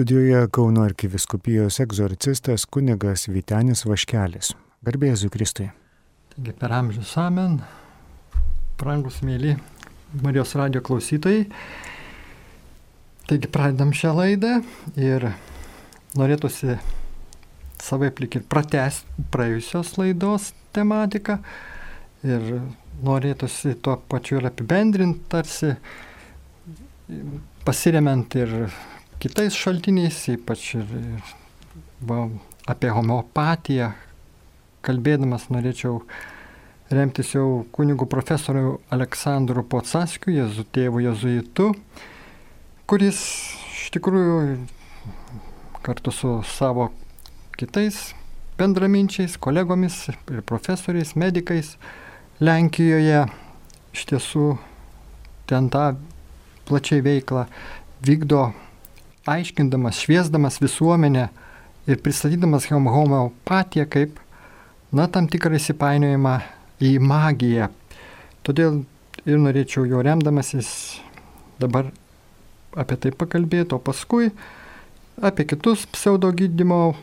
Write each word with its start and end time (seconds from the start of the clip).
Studijoje 0.00 0.48
Kauno 0.48 0.80
arkiviskupijos 0.82 1.76
egzorcistas 1.80 2.62
kunigas 2.64 3.26
Vitenis 3.28 3.82
Vaškelis. 3.84 4.54
Garbėjai 4.80 5.28
Kristui. 5.28 5.66
Taigi 6.32 6.54
per 6.56 6.72
amžius 6.72 7.10
amen, 7.20 7.58
brangus 8.80 9.18
mėly 9.20 9.58
Marijos 10.24 10.54
radio 10.56 10.80
klausytojai. 10.80 11.42
Taigi 13.28 13.50
pradedam 13.52 13.92
šią 13.92 14.14
laidą 14.16 14.54
ir 14.96 15.26
norėtųsi 16.16 16.78
savai 17.84 18.08
plik 18.08 18.38
ir 18.40 18.46
pratesti 18.48 19.26
praėjusios 19.34 19.98
laidos 20.00 20.54
tematiką 20.72 21.36
ir 22.24 22.54
norėtųsi 23.04 23.76
tuo 23.84 23.98
pačiu 24.08 24.40
ir 24.40 24.48
apibendrinti 24.48 25.28
tarsi 25.36 25.74
pasiremiant 27.68 28.38
ir 28.40 28.56
kitais 29.20 29.56
šaltiniais, 29.56 30.16
ypač 30.32 30.74
ir, 30.78 30.86
ir 30.96 31.32
va, 32.08 32.24
apie 32.70 32.90
homeopatiją 32.94 33.90
kalbėdamas 34.86 35.50
norėčiau 35.52 35.98
remtis 36.90 37.34
jau 37.34 37.66
kunigų 37.76 38.08
profesorių 38.10 38.78
Aleksandru 38.94 39.62
Pocaskiu, 39.68 40.32
jezu 40.34 40.64
tėvu 40.72 41.02
jezuitu, 41.04 41.68
kuris 42.90 43.20
iš 43.74 43.90
tikrųjų 43.94 44.56
kartu 45.84 46.12
su 46.14 46.32
savo 46.56 46.88
kitais 47.60 48.14
bendraminčiais, 48.60 49.36
kolegomis 49.40 50.06
ir 50.12 50.40
profesoriais, 50.48 51.14
medikais 51.16 51.76
Lenkijoje 52.40 53.26
iš 53.92 54.08
tiesų 54.08 54.46
ten 55.50 55.68
tą 55.72 55.90
plačiai 56.68 57.04
veiklą 57.04 57.44
vykdo 58.06 58.46
aiškindamas, 59.26 60.00
šviesdamas 60.00 60.60
visuomenę 60.62 61.28
ir 61.86 62.00
pristatydamas 62.02 62.68
homeopatiją 62.70 63.86
kaip, 63.90 64.18
na, 64.92 65.06
tam 65.08 65.28
tikrą 65.30 65.58
įsipainiojimą 65.58 66.34
į 66.80 66.96
magiją. 67.04 67.68
Todėl 68.46 68.82
ir 69.28 69.40
norėčiau 69.42 69.84
jo 69.88 70.00
remdamasis 70.04 70.70
dabar 71.60 71.90
apie 72.78 72.96
tai 72.96 73.12
pakalbėti, 73.12 73.74
o 73.76 73.78
paskui 73.82 74.30
apie 75.20 75.44
kitus 75.44 75.84
pseudo 75.92 76.30
gydimo 76.32 76.94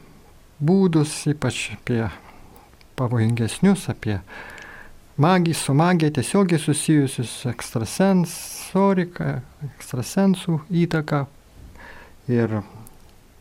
būdus, 0.58 1.28
ypač 1.30 1.68
apie 1.76 2.08
pavojingesnius, 2.98 3.90
apie 3.94 4.20
magiją, 5.22 5.58
su 5.58 5.74
magija 5.78 6.16
tiesiogiai 6.18 6.62
susijusius 6.62 7.34
ekstrasensoriką, 7.52 9.30
ekstrasensų 9.70 10.62
įtaką, 10.86 11.26
ir 12.32 12.60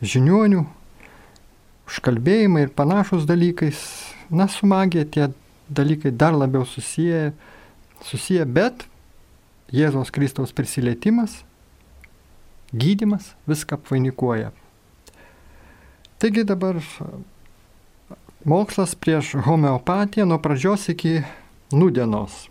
žiniuonių, 0.02 0.64
užkalbėjimai 1.86 2.66
ir 2.66 2.74
panašus 2.76 3.26
dalykais. 3.28 3.80
Na, 4.30 4.48
su 4.50 4.66
magija 4.66 5.06
tie 5.06 5.28
dalykai 5.70 6.10
dar 6.10 6.34
labiau 6.34 6.66
susiję, 6.66 7.32
susiję 8.02 8.46
bet 8.46 8.86
Jėzaus 9.72 10.10
Kristaus 10.14 10.52
prisilietimas, 10.54 11.42
gydimas 12.74 13.34
viską 13.46 13.78
apvainikuoja. 13.78 14.52
Taigi 16.18 16.44
dabar 16.46 16.78
mokslas 18.46 18.94
prieš 18.94 19.34
homeopatiją 19.46 20.26
nuo 20.26 20.38
pradžios 20.38 20.88
iki 20.88 21.20
nudienos. 21.72 22.46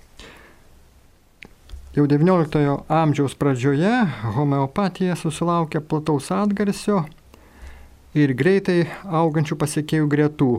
Jau 1.96 2.04
XIX 2.12 2.84
amžiaus 2.92 3.38
pradžioje 3.40 3.92
homeopatija 4.36 5.14
susilaukė 5.16 5.80
plataus 5.80 6.28
atgarsio 6.36 7.06
ir 8.12 8.34
greitai 8.36 8.82
augančių 9.08 9.56
pasiekėjų 9.62 10.10
gretų. 10.12 10.50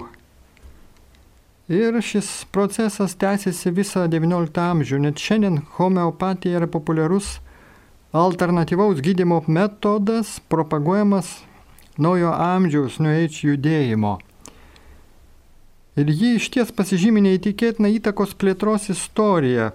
Ir 1.68 2.00
šis 2.00 2.46
procesas 2.56 3.18
tęsiasi 3.20 3.74
visą 3.76 4.06
XIX 4.08 4.48
amžių, 4.64 5.02
net 5.04 5.20
šiandien 5.20 5.60
homeopatija 5.76 6.62
yra 6.62 6.72
populiarus 6.72 7.34
alternatyvaus 8.16 9.04
gydimo 9.04 9.42
metodas 9.44 10.38
propaguojamas 10.48 11.42
naujo 12.00 12.32
amžiaus 12.32 12.96
nueič 12.96 13.42
judėjimo. 13.44 14.16
Ir 16.00 16.16
jį 16.16 16.36
iš 16.40 16.52
ties 16.54 16.72
pasižymė 16.72 17.28
neįtikėtina 17.28 17.92
įtakos 18.00 18.32
plėtros 18.40 18.88
istorija 18.88 19.74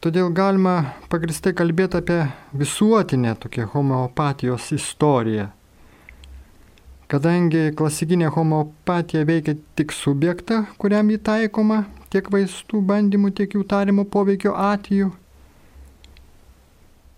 Todėl 0.00 0.30
galima 0.32 0.94
pagristai 1.12 1.50
kalbėti 1.52 1.98
apie 1.98 2.22
visuotinę 2.56 3.34
tokią 3.36 3.66
homeopatijos 3.74 4.70
istoriją. 4.72 5.50
Kadangi 7.12 7.66
klasikinė 7.76 8.30
homeopatija 8.32 9.26
veikia 9.28 9.58
tik 9.76 9.92
subjektą, 9.92 10.62
kuriam 10.80 11.12
įtaikoma 11.12 11.82
tiek 12.08 12.32
vaistų 12.32 12.80
bandymų, 12.92 13.34
tiek 13.42 13.58
jų 13.58 13.66
tarimo 13.74 14.06
poveikio 14.08 14.56
atveju, 14.56 15.10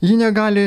ji 0.03 0.19
negali 0.19 0.67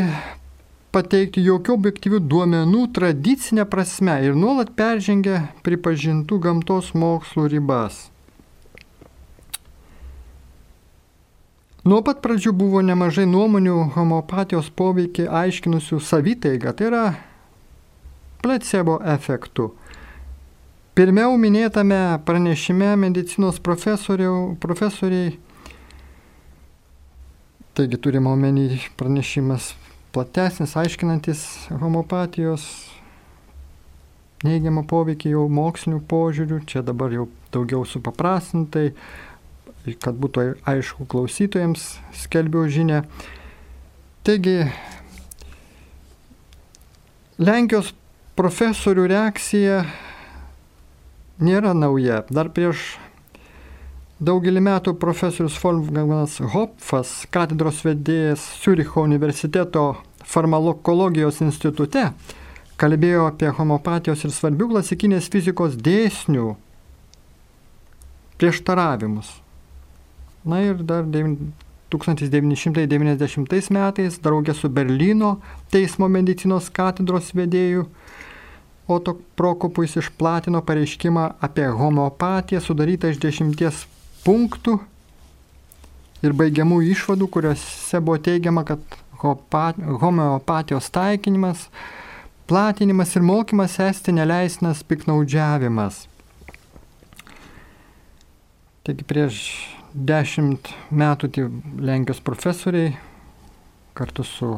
pateikti 0.95 1.43
jokių 1.43 1.75
objektyvių 1.75 2.23
duomenų 2.31 2.87
tradicinė 2.95 3.67
prasme 3.67 4.21
ir 4.23 4.39
nuolat 4.39 4.71
peržengia 4.79 5.49
pripažintų 5.67 6.39
gamtos 6.47 6.95
mokslų 6.95 7.49
ribas. 7.57 8.05
Nuo 11.85 11.99
pat 12.01 12.17
pradžių 12.25 12.49
buvo 12.57 12.79
nemažai 12.81 13.27
nuomonių 13.29 13.91
homopatijos 13.93 14.71
poveikį 14.73 15.27
aiškinusių 15.29 15.99
savitaiga, 16.01 16.71
tai 16.73 16.87
yra 16.87 17.01
placebo 18.41 18.95
efektu. 19.05 19.67
Pirmiau 20.97 21.35
minėtame 21.37 21.99
pranešime 22.25 22.95
medicinos 22.97 23.59
profesoriai, 23.61 25.27
taigi 27.77 28.01
turime 28.01 28.33
omeny 28.33 28.79
pranešimas 28.97 29.75
platesnis, 30.15 30.73
aiškinantis 30.79 31.45
homopatijos 31.69 32.65
neigiamą 34.45 34.87
poveikį 34.89 35.35
jau 35.35 35.45
mokslinių 35.51 36.01
požiūrių, 36.09 36.63
čia 36.65 36.81
dabar 36.87 37.13
jau 37.13 37.27
daugiau 37.53 37.85
supaprastintai, 37.85 38.89
kad 39.93 40.17
būtų 40.17 40.47
aišku 40.65 41.05
klausytojams, 41.11 41.85
skelbiu 42.17 42.65
žinę. 42.71 43.03
Taigi, 44.25 44.65
Lenkijos 47.35 47.91
profesorių 48.39 49.09
reakcija 49.11 49.81
nėra 51.43 51.73
nauja. 51.75 52.21
Dar 52.31 52.47
prieš 52.55 52.95
daugelį 54.23 54.63
metų 54.63 54.95
profesorius 54.99 55.57
Wolfgangas 55.59 56.39
Hopfas, 56.55 57.25
katedros 57.27 57.83
vedėjas 57.83 58.43
Ciuricho 58.63 59.03
universiteto 59.03 59.97
farmakologijos 60.25 61.41
institute, 61.43 62.07
kalbėjo 62.79 63.27
apie 63.29 63.51
homopatijos 63.55 64.23
ir 64.23 64.33
svarbių 64.35 64.71
klasikinės 64.73 65.27
fizikos 65.31 65.75
dėsnių 65.75 66.53
prieštaravimus. 68.39 69.44
Na 70.45 70.61
ir 70.61 70.77
dar 70.85 71.01
1990 71.09 73.73
metais 73.73 74.21
draugė 74.21 74.53
su 74.53 74.69
Berlyno 74.69 75.41
teismo 75.73 76.05
medicinos 76.11 76.69
katedros 76.69 77.33
vedėju 77.33 77.89
Oto 78.87 79.17
Prokopus 79.33 79.97
išplatino 79.97 80.61
pareiškimą 80.61 81.41
apie 81.41 81.65
homeopatiją 81.73 82.61
sudarytą 82.61 83.09
iš 83.09 83.17
dešimties 83.23 83.87
punktų 84.25 84.77
ir 86.21 86.33
baigiamų 86.37 86.83
išvadų, 86.91 87.27
kuriuose 87.33 88.01
buvo 88.01 88.17
teigiama, 88.21 88.63
kad 88.65 88.79
homeopatijos 90.01 90.89
taikinimas, 90.93 91.69
platinimas 92.45 93.15
ir 93.17 93.25
mokymas 93.25 93.79
esti 93.81 94.13
neleisnas 94.13 94.83
piknaudžiavimas. 94.85 96.05
Taigi 98.85 99.03
prieš 99.09 99.41
dešimt 99.95 100.69
metų 100.91 101.29
tie 101.31 101.45
Lenkijos 101.79 102.19
profesoriai 102.19 102.95
kartu 103.95 104.25
su 104.27 104.49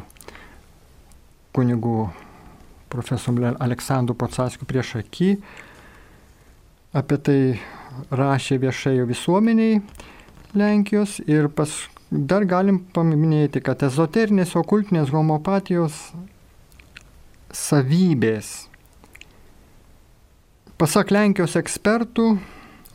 kunigu 1.53 2.09
profesoriumi 2.89 3.53
Aleksandru 3.61 4.15
Pocaskiu 4.17 4.65
prieš 4.65 4.95
akį 5.03 5.29
apie 6.97 7.17
tai 7.21 7.39
rašė 8.09 8.57
viešai 8.63 8.95
visuomeniai 9.05 9.81
Lenkijos 10.57 11.19
ir 11.27 11.49
pas, 11.53 11.69
dar 12.09 12.45
galim 12.47 12.79
paminėti, 12.95 13.61
kad 13.61 13.83
ezoterinės 13.83 14.55
okultinės 14.57 15.11
homopatijos 15.13 15.97
savybės. 17.53 18.69
Pasak 20.79 21.11
Lenkijos 21.11 21.57
ekspertų, 21.59 22.37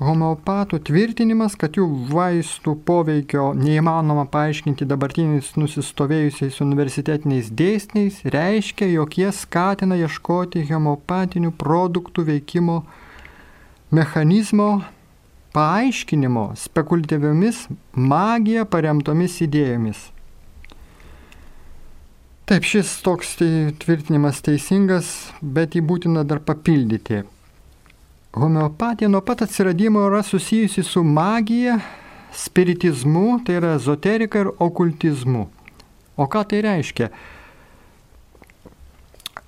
homeopatų 0.07 0.79
tvirtinimas, 0.89 1.55
kad 1.59 1.77
jų 1.79 1.87
vaistų 2.11 2.75
poveikio 2.87 3.51
neįmanoma 3.59 4.25
paaiškinti 4.33 4.87
dabartiniais 4.89 5.53
nusistovėjusiais 5.59 6.61
universitetiniais 6.65 7.51
dėsniais, 7.59 8.21
reiškia, 8.35 8.91
jog 8.93 9.19
jie 9.19 9.31
skatina 9.37 9.99
ieškoti 10.01 10.65
homeopatinių 10.71 11.53
produktų 11.59 12.27
veikimo 12.31 12.83
mechanizmo 13.93 14.71
paaiškinimo 15.53 16.47
spekuliatyviomis 16.57 17.67
magija 17.93 18.65
paremtomis 18.65 19.37
idėjomis. 19.45 20.09
Taip, 22.49 22.65
šis 22.67 22.97
toks 23.05 23.37
tvirtinimas 23.39 24.41
teisingas, 24.45 25.13
bet 25.41 25.77
jį 25.77 25.85
būtina 25.89 26.25
dar 26.27 26.41
papildyti. 26.43 27.23
Homeopatija 28.33 29.09
nuo 29.09 29.21
pat 29.21 29.43
atsiradimo 29.43 30.01
yra 30.09 30.23
susijusi 30.23 30.83
su 30.83 31.03
magija, 31.05 31.79
spiritizmu, 32.33 33.41
tai 33.45 33.59
yra 33.61 33.75
ezoterika 33.77 34.41
ir 34.41 34.49
okultizmu. 34.59 35.47
O 36.17 36.25
ką 36.25 36.45
tai 36.49 36.63
reiškia? 36.65 37.11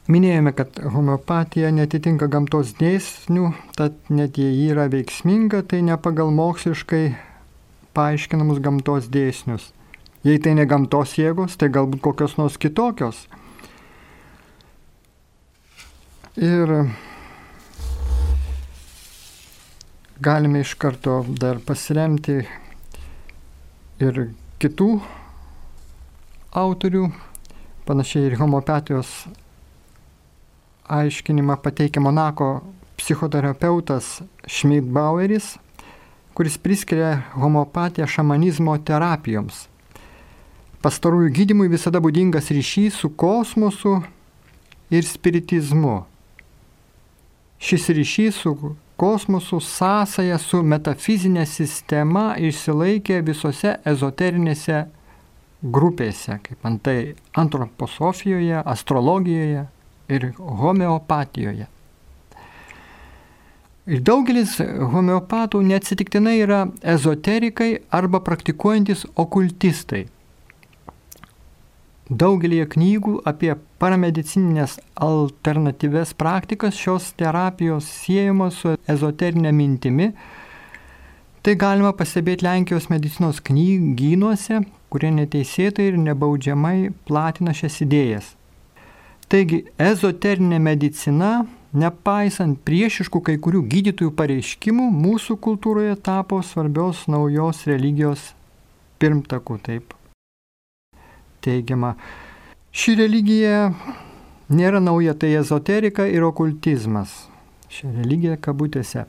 Minėjome, 0.04 0.52
kad 0.52 0.76
homeopatija 0.92 1.70
netitinka 1.72 2.28
gamtos 2.28 2.74
dėsnių, 2.76 3.54
tad 3.72 3.96
net 4.12 4.36
jei 4.36 4.66
yra 4.68 4.84
veiksminga, 4.92 5.62
tai 5.64 5.80
ne 5.80 5.96
pagal 5.96 6.28
moksliškai 6.36 7.06
paaiškinamus 7.96 8.60
gamtos 8.60 9.08
dėsnius. 9.08 9.70
Jei 10.28 10.36
tai 10.44 10.52
ne 10.60 10.68
gamtos 10.68 11.16
jėgos, 11.16 11.56
tai 11.56 11.70
galbūt 11.72 12.04
kokios 12.04 12.36
nors 12.36 12.60
kitokios. 12.60 13.24
Ir 16.36 16.76
galime 20.20 20.60
iš 20.60 20.74
karto 20.74 21.24
dar 21.26 21.58
pasiremti 21.66 22.44
ir 23.98 24.20
kitų 24.62 24.88
autorių, 26.54 27.08
panašiai 27.86 28.28
ir 28.28 28.36
homopatijos 28.38 29.10
aiškinimą 30.86 31.56
pateikia 31.64 32.02
Monako 32.04 32.62
psichoterapeutas 32.96 34.20
Schmidbaueris, 34.46 35.56
kuris 36.34 36.58
priskiria 36.58 37.24
homopatiją 37.34 38.06
šamanizmo 38.06 38.76
terapijoms. 38.86 39.66
Pastarųjų 40.84 41.32
gydimui 41.34 41.66
visada 41.72 41.98
būdingas 41.98 42.52
ryšys 42.54 43.00
su 43.02 43.10
kosmosu 43.10 43.96
ir 44.94 45.06
spiritizmu. 45.08 46.04
Šis 47.58 47.88
ryšys 47.96 48.42
su 48.44 48.74
kosmosu 48.96 49.60
sąsaja 49.60 50.38
su 50.38 50.62
metafizinė 50.62 51.44
sistema 51.46 52.34
išsilaikė 52.38 53.20
visose 53.26 53.76
ezoterinėse 53.90 54.84
grupėse, 55.64 56.38
kaip 56.44 56.66
antai 56.68 57.14
antroposofijoje, 57.40 58.60
astrologijoje 58.64 59.64
ir 60.08 60.26
homeopatijoje. 60.38 61.68
Ir 63.84 64.00
daugelis 64.00 64.56
homeopatų 64.94 65.60
neatsitiktinai 65.68 66.38
yra 66.40 66.62
ezoterikai 66.94 67.70
arba 67.92 68.20
praktikuojantis 68.24 69.04
okultistai. 69.20 70.06
Daugelį 72.14 72.60
knygų 72.70 73.12
apie 73.26 73.48
paramedicininės 73.82 74.76
alternatyves 75.02 76.12
praktikas 76.14 76.76
šios 76.78 77.08
terapijos 77.18 77.88
siejamos 78.04 78.60
su 78.60 78.74
ezoterinė 78.94 79.50
mintimi. 79.56 80.12
Tai 81.42 81.54
galima 81.58 81.90
pastebėti 81.96 82.46
Lenkijos 82.46 82.86
medicinos 82.92 83.40
knygynuose, 83.48 84.60
kurie 84.94 85.10
neteisėtai 85.16 85.88
ir 85.90 85.98
nebaudžiamai 86.04 86.92
platina 87.08 87.56
šias 87.56 87.80
idėjas. 87.82 88.30
Taigi 89.26 89.64
ezoterinė 89.80 90.62
medicina, 90.62 91.32
nepaisant 91.74 92.62
priešiškų 92.68 93.24
kai 93.26 93.36
kurių 93.42 93.64
gydytojų 93.74 94.14
pareiškimų, 94.22 94.86
mūsų 95.02 95.40
kultūroje 95.48 95.98
tapo 95.98 96.44
svarbios 96.46 97.08
naujos 97.10 97.66
religijos 97.66 98.30
pirmtakų, 99.02 99.60
taip 99.66 99.93
teigiama. 101.44 101.94
Ši 102.74 102.96
religija 102.98 103.68
nėra 104.50 104.80
nauja, 104.82 105.14
tai 105.14 105.34
ezoterika 105.38 106.08
ir 106.10 106.26
okultizmas. 106.26 107.12
Ši 107.70 107.92
religija 108.00 108.38
kabutėse. 108.40 109.06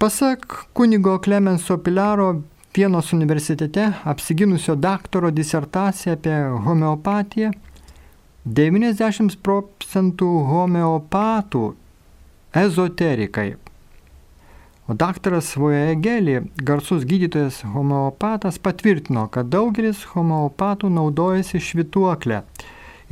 Pasak 0.00 0.64
kunigo 0.72 1.18
Klemenso 1.20 1.76
Pilaro 1.84 2.32
Vienos 2.70 3.12
universitete 3.12 3.88
apsiginusio 4.04 4.76
daktaro 4.78 5.30
disertaciją 5.34 6.14
apie 6.14 6.36
homeopatiją, 6.66 7.50
90 8.46 9.34
procentų 9.42 10.28
homeopatų 10.48 11.64
ezoterikai 12.62 13.48
O 14.90 14.94
daktaras 14.94 15.56
Voegeli, 15.56 16.40
garsus 16.56 17.04
gydytojas 17.04 17.60
homeopatas, 17.62 18.56
patvirtino, 18.58 19.28
kad 19.30 19.46
daugelis 19.46 20.00
homeopatų 20.10 20.90
naudojasi 20.90 21.60
švituoklę. 21.62 22.40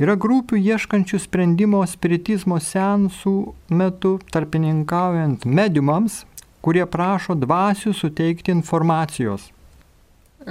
Yra 0.03 0.17
grupių 0.19 0.59
ieškančių 0.59 1.21
sprendimo 1.23 1.79
spiritizmo 1.87 2.59
sensų 2.59 3.33
metu 3.71 4.11
tarpininkaujant 4.35 5.47
mediumams, 5.47 6.25
kurie 6.59 6.83
prašo 6.83 7.39
dvasių 7.39 7.95
suteikti 7.95 8.51
informacijos. 8.59 9.47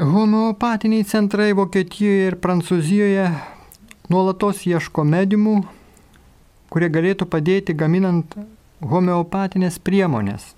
Homeopatiniai 0.01 1.05
centrai 1.05 1.53
Vokietijoje 1.53 2.29
ir 2.33 2.41
Prancūzijoje 2.41 3.31
nuolatos 4.09 4.65
ieško 4.65 5.05
mediumų, 5.05 5.59
kurie 6.73 6.89
galėtų 6.89 7.29
padėti 7.29 7.77
gaminant 7.77 8.33
homeopatinės 8.81 9.77
priemonės. 9.77 10.55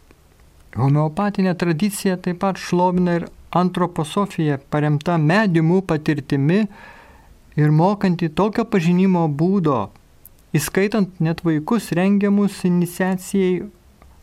Homeopatinė 0.79 1.57
tradicija 1.59 2.17
taip 2.23 2.39
pat 2.45 2.59
šlovina 2.61 3.17
ir 3.19 3.27
antroposofija 3.57 4.61
paremta 4.71 5.17
mediumų 5.19 5.81
patirtimi 5.83 6.61
ir 7.59 7.73
mokanti 7.75 8.29
tokio 8.31 8.65
pažinimo 8.65 9.27
būdo, 9.27 9.89
įskaitant 10.55 11.19
net 11.19 11.43
vaikus 11.47 11.91
rengiamus 11.99 12.63
iniciacijai 12.69 13.67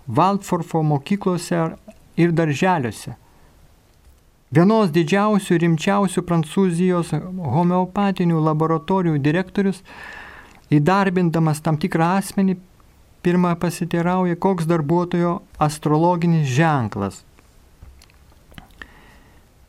Valdforfo 0.07 0.79
mokyklose 0.87 1.65
ir 2.15 2.31
darželiuose. 2.31 3.17
Vienos 4.55 4.93
didžiausių 4.95 5.57
rimčiausių 5.59 6.21
Prancūzijos 6.23 7.09
homeopatinių 7.57 8.39
laboratorijų 8.45 9.19
direktorius, 9.19 9.81
įdarbindamas 10.71 11.59
tam 11.65 11.75
tikrą 11.75 12.13
asmenį, 12.21 12.55
pirmą 13.27 13.55
pasiteirauja, 13.59 14.35
koks 14.39 14.65
darbuotojo 14.65 15.41
astrologinis 15.59 16.47
ženklas. 16.47 17.23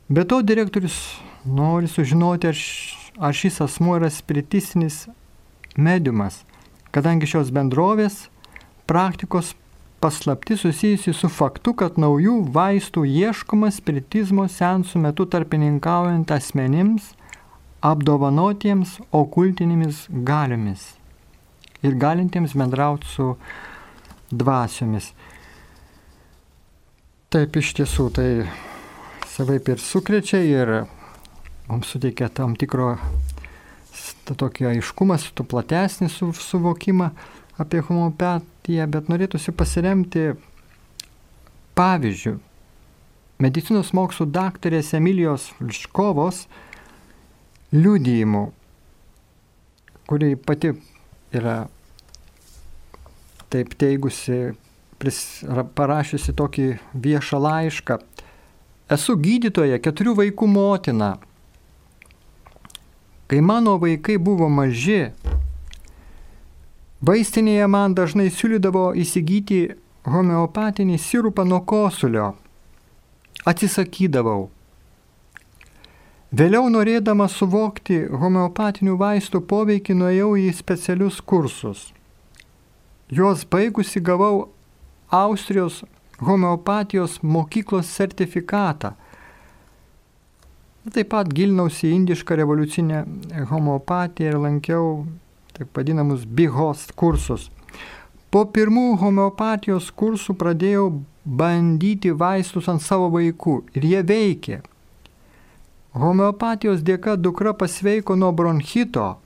Be 0.09 0.23
to 0.25 0.43
direktorius 0.43 1.19
nori 1.45 1.89
sužinoti, 1.91 2.53
ar, 2.53 2.61
ar 3.19 3.35
šis 3.35 3.61
asmuo 3.61 3.97
yra 3.99 4.11
spiritistinis 4.15 5.09
mediumas, 5.75 6.45
kadangi 6.95 7.27
šios 7.27 7.51
bendrovės 7.51 8.29
praktikos 8.87 9.57
paslapti 9.99 10.55
susijusi 10.57 11.13
su 11.13 11.27
faktu, 11.41 11.75
kad 11.83 11.99
naujų 11.99 12.37
vaistų 12.55 13.03
ieškoma 13.11 13.73
spiritizmo 13.75 14.47
sensų 14.47 15.03
metu 15.03 15.27
tarpininkaujant 15.27 16.31
asmenims, 16.31 17.11
apdovanotiems 17.83 19.01
okultinėmis 19.11 20.07
galiomis 20.31 20.98
ir 21.83 21.99
galintiems 21.99 22.55
bendrauti 22.59 23.07
su 23.07 23.33
dvasiomis. 24.31 25.13
Taip 27.29 27.57
iš 27.61 27.75
tiesų 27.79 28.09
tai 28.17 28.29
savaip 29.29 29.69
ir 29.69 29.83
sukrečia 29.83 30.41
ir 30.43 30.73
mums 31.69 31.93
suteikia 31.93 32.31
tam 32.33 32.57
tikro 32.57 32.97
tokį 34.29 34.69
aiškumą, 34.73 35.17
su 35.21 35.45
platesnį 35.45 36.09
su, 36.13 36.31
suvokimą 36.33 37.11
apie 37.59 37.81
homeopatiją, 37.85 38.87
bet 38.91 39.09
norėtųsi 39.11 39.55
pasiremti 39.57 40.33
pavyzdžių. 41.79 42.35
Medicinos 43.39 43.93
mokslų 43.95 44.27
daktarės 44.35 44.93
Emilijos 44.99 45.53
Liškovos 45.63 46.47
liudijimu, 47.73 48.49
kuri 50.11 50.35
pati 50.37 50.73
yra 51.35 51.69
taip 53.53 53.75
teigusi, 53.81 54.53
pris, 55.01 55.19
parašiusi 55.77 56.35
tokį 56.37 56.69
viešą 56.95 57.41
laišką. 57.43 57.99
Esu 58.93 59.17
gydytoja, 59.21 59.81
keturių 59.85 60.15
vaikų 60.23 60.49
motina. 60.49 61.17
Kai 63.29 63.41
mano 63.45 63.77
vaikai 63.81 64.17
buvo 64.17 64.49
maži, 64.49 65.11
vaistinėje 67.05 67.67
man 67.69 67.97
dažnai 67.97 68.31
siūlydavo 68.33 68.91
įsigyti 68.97 69.61
homeopatinį 70.09 70.97
sirupą 70.97 71.45
nuo 71.45 71.61
kosulio. 71.61 72.33
Atsisakydavau. 73.45 74.49
Vėliau 76.29 76.67
norėdama 76.69 77.25
suvokti 77.33 78.03
homeopatinių 78.13 78.99
vaistų 79.01 79.41
poveikį 79.49 79.95
nuėjau 79.97 80.35
į 80.37 80.51
specialius 80.53 81.23
kursus. 81.25 81.87
Juos 83.09 83.47
baigusi 83.49 84.03
gavau 84.05 84.51
Austrijos 85.09 85.87
homeopatijos 86.21 87.23
mokyklos 87.23 87.89
sertifikatą. 87.89 88.93
Taip 90.93 91.09
pat 91.17 91.33
gilinausi 91.33 91.89
į 91.89 91.97
indišką 91.97 92.37
revoliucinę 92.37 93.03
homeopatiją 93.49 94.29
ir 94.29 94.41
lankiau 94.45 95.07
taip 95.57 95.73
vadinamus 95.73 96.29
BIHOS 96.29 96.91
kursus. 96.93 97.49
Po 98.29 98.45
pirmų 98.45 98.99
homeopatijos 99.01 99.89
kursų 99.97 100.37
pradėjau 100.37 100.91
bandyti 101.25 102.13
vaistus 102.13 102.69
ant 102.69 102.85
savo 102.85 103.09
vaikų 103.17 103.63
ir 103.73 103.95
jie 103.97 104.03
veikė. 104.05 104.61
Homeopatijos 105.97 106.83
dėka 106.85 107.17
dukra 107.17 107.55
pasveiko 107.57 108.17
nuo 108.17 108.31
bronchito, 108.33 109.17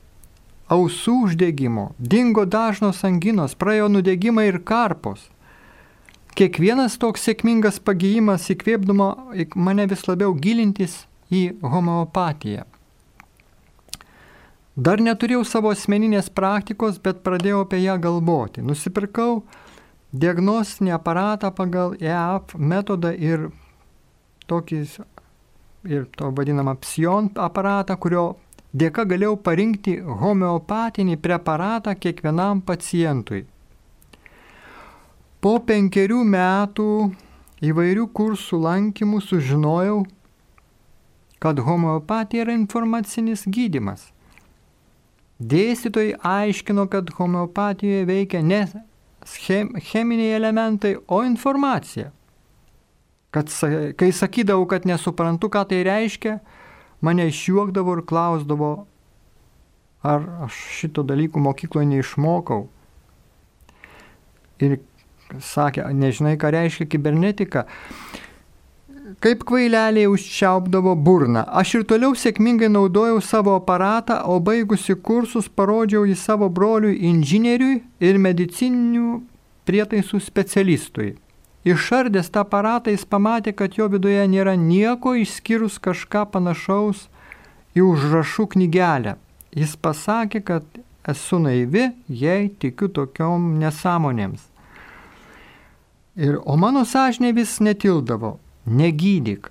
ausų 0.71 1.15
uždegimo, 1.27 1.91
dingo 1.99 2.45
dažnos 2.47 3.03
anginos, 3.05 3.57
praėjo 3.59 3.89
nudegimai 3.91 4.47
ir 4.49 4.61
karpos. 4.63 5.27
Kiekvienas 6.39 6.97
toks 6.97 7.27
sėkmingas 7.29 7.81
pagyjimas 7.85 8.47
įkvėpdama 8.55 9.09
mane 9.57 9.89
vis 9.91 10.07
labiau 10.09 10.33
gilintis 10.33 11.03
į 11.29 11.43
homeopatiją. 11.61 12.65
Dar 14.73 15.03
neturėjau 15.05 15.43
savo 15.45 15.75
asmeninės 15.75 16.31
praktikos, 16.33 16.97
bet 16.97 17.21
pradėjau 17.27 17.67
apie 17.67 17.83
ją 17.83 17.99
galvoti. 18.01 18.63
Nusipirkau 18.65 19.43
diagnostinį 20.17 20.95
aparatą 20.97 21.51
pagal 21.53 21.99
EAP 22.01 22.55
metodą 22.57 23.13
ir 23.13 23.51
tokį 24.49 24.87
ir 25.85 26.07
to 26.17 26.31
vadinamą 26.31 26.77
psion 26.83 27.31
aparatą, 27.37 27.97
kurio 27.97 28.25
dėka 28.73 29.05
galėjau 29.09 29.37
parinkti 29.47 29.99
homeopatinį 30.01 31.19
preparatą 31.23 31.95
kiekvienam 31.99 32.63
pacientui. 32.63 33.45
Po 35.43 35.59
penkerių 35.67 36.23
metų 36.23 36.89
įvairių 37.67 38.09
kursų 38.15 38.61
lankymų 38.63 39.21
sužinojau, 39.27 40.03
kad 41.43 41.59
homeopatija 41.59 42.47
yra 42.47 42.55
informacinis 42.55 43.43
gydimas. 43.51 44.07
Dėstytojai 45.43 46.15
aiškino, 46.23 46.87
kad 46.87 47.11
homeopatijoje 47.19 48.07
veikia 48.07 48.43
ne 48.47 48.63
cheminiai 49.27 50.37
elementai, 50.37 50.95
o 51.09 51.23
informacija. 51.27 52.13
Kad 53.33 53.53
kai 53.97 54.11
sakydavau, 54.13 54.67
kad 54.69 54.85
nesuprantu, 54.89 55.49
ką 55.53 55.65
tai 55.71 55.81
reiškia, 55.89 56.39
mane 57.01 57.27
išjuokdavo 57.31 57.97
ir 57.97 58.05
klausdavo, 58.09 58.73
ar 60.05 60.27
aš 60.47 60.59
šito 60.79 61.05
dalykų 61.07 61.41
mokykloje 61.41 61.89
neišmokau. 61.95 62.67
Ir 64.63 64.77
sakė, 65.41 65.89
nežinai, 65.97 66.37
ką 66.37 66.53
reiškia 66.53 66.91
kibernetika 66.93 67.65
kaip 69.21 69.45
kvaileliai 69.47 70.07
užčiaupdavo 70.11 70.95
burną. 70.97 71.45
Aš 71.61 71.75
ir 71.79 71.85
toliau 71.89 72.15
sėkmingai 72.19 72.71
naudojau 72.73 73.21
savo 73.25 73.57
aparatą, 73.59 74.21
o 74.27 74.39
baigusi 74.41 74.97
kursus 74.97 75.49
parodžiau 75.49 76.07
jį 76.09 76.17
savo 76.19 76.49
broliui 76.49 77.01
inžinieriui 77.11 77.83
ir 78.01 78.21
medicininių 78.23 79.21
prietaisų 79.69 80.23
specialistui. 80.23 81.13
Išardęs 81.65 82.31
tą 82.35 82.43
aparatą 82.43 82.91
jis 82.91 83.05
pamatė, 83.07 83.53
kad 83.55 83.77
jo 83.79 83.87
viduje 83.89 84.23
nėra 84.27 84.57
nieko 84.59 85.15
išskyrus 85.15 85.79
kažką 85.79 86.25
panašaus 86.35 87.07
į 87.79 87.85
užrašų 87.87 88.49
knygelę. 88.57 89.15
Jis 89.55 89.77
pasakė, 89.77 90.41
kad 90.43 90.67
esu 91.07 91.39
naivi, 91.39 91.93
jei 92.09 92.49
tikiu 92.51 92.89
tokiom 92.89 93.61
nesąmonėms. 93.63 94.49
Ir, 96.19 96.41
o 96.45 96.59
mano 96.61 96.83
sąžinė 96.85 97.33
vis 97.37 97.57
netildavo 97.63 98.37
negydyk. 98.67 99.49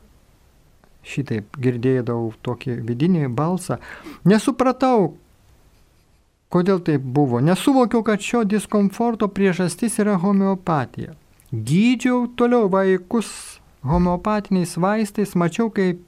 Šitaip 1.02 1.58
girdėdavau 1.58 2.34
tokį 2.46 2.76
vidinį 2.86 3.32
balsą. 3.34 3.80
Nesupratau, 4.28 5.16
kodėl 6.54 6.84
taip 6.86 7.02
buvo. 7.02 7.40
Nesuvokiau, 7.42 8.04
kad 8.06 8.22
šio 8.22 8.44
diskomforto 8.46 9.32
priežastis 9.32 9.98
yra 10.04 10.20
homeopatija. 10.22 11.16
Gydžiau 11.52 12.28
toliau 12.40 12.70
vaikus 12.72 13.60
homeopatiniais 13.84 14.78
vaistais, 14.80 15.36
mačiau, 15.36 15.70
kaip, 15.70 16.00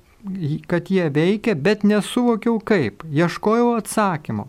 kad 0.72 0.88
jie 0.88 1.10
veikia, 1.12 1.56
bet 1.56 1.84
nesuvokiau 1.84 2.62
kaip. 2.64 3.04
Ieškojau 3.12 3.74
atsakymo. 3.78 4.48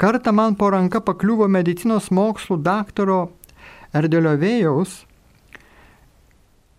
Kartą 0.00 0.32
man 0.32 0.56
po 0.56 0.70
ranka 0.72 1.00
pakliuvo 1.04 1.46
medicinos 1.48 2.08
mokslų 2.10 2.56
daktaro 2.64 3.18
Erdeliovėjaus 3.94 5.04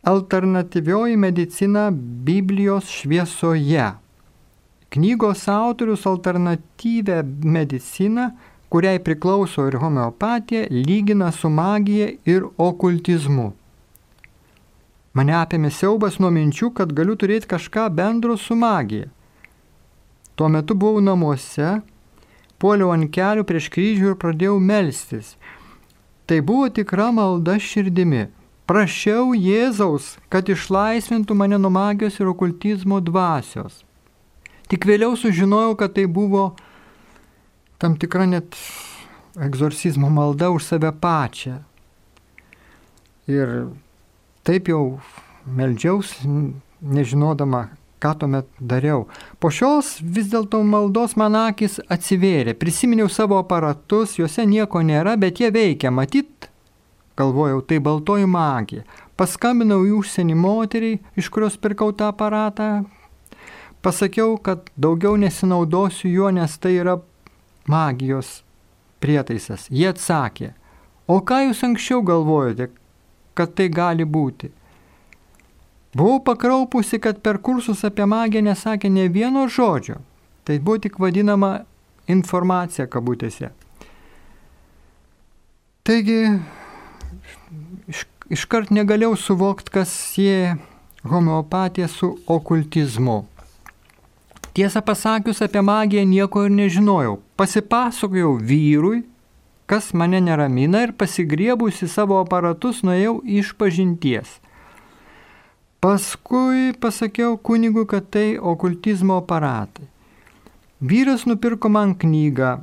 Alternatyvioji 0.06 1.18
medicina 1.18 1.92
Biblijos 1.92 2.90
šviesoje. 2.90 3.94
Knygos 4.90 5.48
autorius 5.50 6.06
alternatyvę 6.08 7.24
mediciną, 7.42 8.28
kuriai 8.76 9.00
priklauso 9.00 9.70
ir 9.70 9.78
homeopatija, 9.80 10.68
lygina 10.70 11.32
su 11.32 11.50
magija 11.50 12.10
ir 12.28 12.44
okultizmu. 12.60 13.54
Mane 15.16 15.36
apėmė 15.40 15.70
siaubas 15.72 16.18
nuo 16.20 16.28
minčių, 16.36 16.74
kad 16.76 16.92
galiu 16.92 17.16
turėti 17.16 17.48
kažką 17.54 17.86
bendro 17.96 18.36
su 18.36 18.58
magija. 18.60 19.08
Tuo 20.36 20.50
metu 20.52 20.76
buvau 20.76 21.00
namuose, 21.00 21.78
puoliau 22.60 22.92
ant 22.92 23.08
kelių 23.16 23.48
prieš 23.48 23.72
kryžių 23.72 24.12
ir 24.12 24.20
pradėjau 24.20 24.60
melstis. 24.60 25.38
Tai 26.28 26.42
buvo 26.44 26.68
tikra 26.68 27.14
malda 27.16 27.56
širdimi 27.56 28.26
prašiau 28.68 29.32
Jėzaus, 29.40 30.18
kad 30.28 30.52
išlaisvintų 30.52 31.40
mane 31.46 31.64
nuo 31.64 31.72
magijos 31.72 32.20
ir 32.20 32.36
okultizmo 32.36 33.00
dvasios. 33.00 33.86
Tik 34.68 34.84
vėliau 34.84 35.16
sužinojau, 35.16 35.80
kad 35.80 35.96
tai 35.96 36.10
buvo 36.12 36.58
tam 37.78 37.98
tikra 38.00 38.26
net 38.30 38.58
egzorcizmo 39.42 40.10
malda 40.10 40.50
už 40.56 40.64
save 40.64 40.92
pačią. 41.02 41.60
Ir 43.28 43.56
taip 44.46 44.70
jau 44.70 45.00
meldžiausi, 45.46 46.30
nežinodama, 46.82 47.68
ką 48.02 48.12
tuomet 48.22 48.50
dariau. 48.60 49.08
Po 49.42 49.50
šios 49.50 49.98
vis 50.02 50.30
dėlto 50.30 50.62
maldos 50.64 51.16
man 51.18 51.38
akis 51.40 51.80
atsivėrė, 51.90 52.54
prisiminiau 52.54 53.10
savo 53.10 53.40
aparatus, 53.42 54.20
juose 54.20 54.46
nieko 54.46 54.84
nėra, 54.86 55.16
bet 55.18 55.42
jie 55.42 55.50
veikia, 55.54 55.92
matyt, 55.92 56.52
Galvojau, 57.16 57.62
tai 57.64 57.80
baltoji 57.80 58.28
magija. 58.28 58.84
Paskambinau 59.16 59.86
į 59.88 59.94
užsienį 60.02 60.36
moteriai, 60.36 61.00
iš 61.16 61.30
kurios 61.32 61.56
pirkau 61.56 61.94
tą 61.96 62.10
aparatą. 62.12 62.84
Pasakiau, 63.80 64.36
kad 64.44 64.68
daugiau 64.76 65.16
nesinaudosiu 65.16 66.12
juo, 66.12 66.32
nes 66.36 66.58
tai 66.60 66.74
yra 66.82 66.98
magijos 67.72 68.42
prietaisas. 69.04 69.68
Jie 69.70 69.90
atsakė, 69.92 70.54
o 71.08 71.20
ką 71.22 71.42
jūs 71.48 71.64
anksčiau 71.68 72.04
galvojate, 72.06 72.70
kad 73.38 73.54
tai 73.58 73.70
gali 73.70 74.06
būti? 74.06 74.52
Buvau 75.96 76.20
pakraupusi, 76.24 77.00
kad 77.00 77.22
per 77.24 77.40
kursus 77.40 77.86
apie 77.88 78.04
magiją 78.10 78.44
nesakė 78.44 78.90
ne 78.92 79.08
vieno 79.08 79.46
žodžio. 79.48 80.02
Tai 80.46 80.58
buvo 80.60 80.82
tik 80.84 81.00
vadinama 81.00 81.62
informacija 82.12 82.86
kabutėse. 82.92 83.50
Taigi 85.86 86.20
iš, 87.88 88.04
iškart 88.34 88.74
negalėjau 88.76 89.16
suvokti, 89.22 89.72
kas 89.72 89.94
sieja 90.12 90.58
homeopatiją 91.06 91.88
su 91.90 92.12
okultizmu. 92.28 93.24
Tiesą 94.56 94.82
pasakius 94.82 95.42
apie 95.44 95.62
magiją 95.62 96.06
nieko 96.08 96.46
ir 96.48 96.52
nežinojau. 96.56 97.18
Pasipasakojau 97.36 98.38
vyrui, 98.40 99.02
kas 99.68 99.90
mane 99.94 100.22
neramina 100.24 100.86
ir 100.86 100.94
pasigriebusi 100.96 101.90
savo 101.92 102.22
aparatus 102.24 102.80
nuėjau 102.88 103.18
iš 103.40 103.52
pažinties. 103.60 104.38
Paskui 105.84 106.72
pasakiau 106.80 107.36
kunigui, 107.36 107.84
kad 107.84 108.08
tai 108.16 108.38
okultizmo 108.40 109.18
aparatai. 109.20 109.90
Vyras 110.80 111.28
nupirko 111.28 111.70
man 111.70 111.92
knygą 112.00 112.54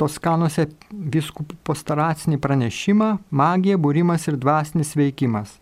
Toskanose 0.00 0.68
viskupų 0.90 1.58
postaracinį 1.66 2.38
pranešimą 2.40 3.10
Magija, 3.36 3.76
būrimas 3.76 4.24
ir 4.30 4.38
dvasinis 4.40 4.94
veikimas. 4.96 5.58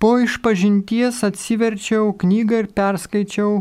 Po 0.00 0.14
išpažinties 0.22 1.20
atsiverčiau 1.26 2.14
knygą 2.16 2.62
ir 2.62 2.70
perskaičiau 2.72 3.58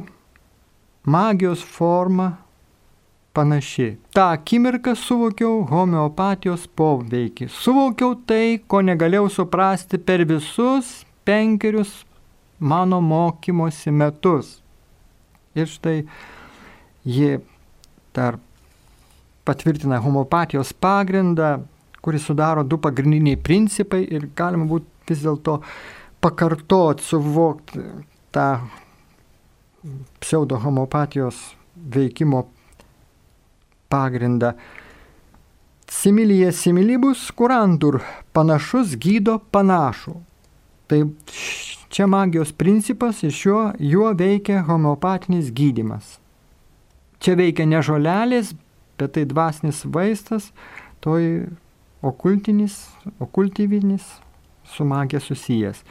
magijos 1.09 1.63
formą 1.63 2.31
panaši. 3.33 3.97
Ta 4.13 4.29
akimirką 4.35 4.93
suvokiau 4.97 5.63
homeopatijos 5.69 6.67
poveikį. 6.77 7.49
Suvokiau 7.53 8.17
tai, 8.29 8.59
ko 8.67 8.81
negalėjau 8.85 9.29
suprasti 9.39 9.97
per 9.97 10.25
visus 10.29 10.99
penkerius 11.25 12.03
mano 12.59 12.99
mokymosi 13.01 13.93
metus. 13.95 14.57
Ir 15.55 15.69
štai 15.69 16.03
ji 17.05 17.37
dar 18.13 18.37
patvirtina 19.47 20.01
homeopatijos 20.03 20.73
pagrindą, 20.73 21.59
kuris 22.03 22.27
sudaro 22.27 22.63
du 22.63 22.77
pagrindiniai 22.77 23.39
principai 23.39 24.03
ir 24.05 24.29
galima 24.35 24.67
būtų 24.69 25.09
vis 25.09 25.23
dėlto 25.25 25.57
pakartoti, 26.21 27.03
suvokti 27.07 27.81
tą 28.35 28.49
pseudo 30.19 30.57
homopatijos 30.57 31.55
veikimo 31.75 32.47
pagrindą. 33.89 34.53
Similyje 35.89 36.51
similibus 36.51 37.31
kurantur 37.31 38.01
panašus 38.33 38.93
gydo 39.01 39.39
panašų. 39.51 40.13
Tai 40.89 40.99
čia 41.89 42.05
magijos 42.09 42.51
principas 42.53 43.23
ir 43.25 43.33
šiuo 43.33 43.63
juo 43.79 44.11
veikia 44.13 44.61
homeopatinis 44.67 45.49
gydimas. 45.53 46.19
Čia 47.19 47.35
veikia 47.39 47.65
ne 47.65 47.81
žolelės, 47.83 48.53
bet 48.99 49.15
tai 49.17 49.25
dvasinis 49.27 49.81
vaistas, 49.85 50.51
toj 51.03 51.49
okultinis, 52.05 52.85
okultyvinis 53.19 54.05
su 54.69 54.85
magija 54.85 55.19
susijęs. 55.23 55.83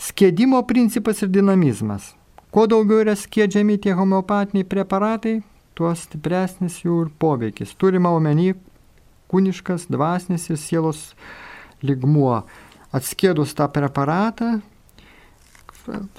Skėdimo 0.00 0.64
principas 0.66 1.22
ir 1.22 1.30
dinamizmas. 1.30 2.14
Kuo 2.54 2.68
daugiau 2.70 3.00
yra 3.02 3.16
skėdžiami 3.18 3.80
tie 3.82 3.96
homeopatiniai 3.98 4.66
preparatai, 4.70 5.40
tuo 5.74 5.90
stipresnis 5.98 6.76
jų 6.84 7.00
ir 7.02 7.10
poveikis. 7.18 7.72
Turime 7.74 8.12
omeny 8.14 8.52
kūniškas, 9.32 9.88
dvasinis 9.90 10.46
ir 10.52 10.60
sielos 10.62 11.00
ligmuo. 11.82 12.44
Atskėdus 12.94 13.56
tą 13.58 13.66
preparatą, 13.74 14.60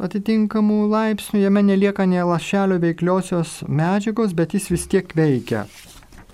atitinkamų 0.03 0.81
laipsnių, 0.91 1.39
jame 1.45 1.63
nelieka 1.63 2.03
ne 2.03 2.27
lašelio 2.27 2.81
veikliosios 2.83 3.61
medžiagos, 3.71 4.35
bet 4.35 4.59
jis 4.59 4.67
vis 4.73 4.87
tiek 4.91 5.15
veikia. 5.15 5.65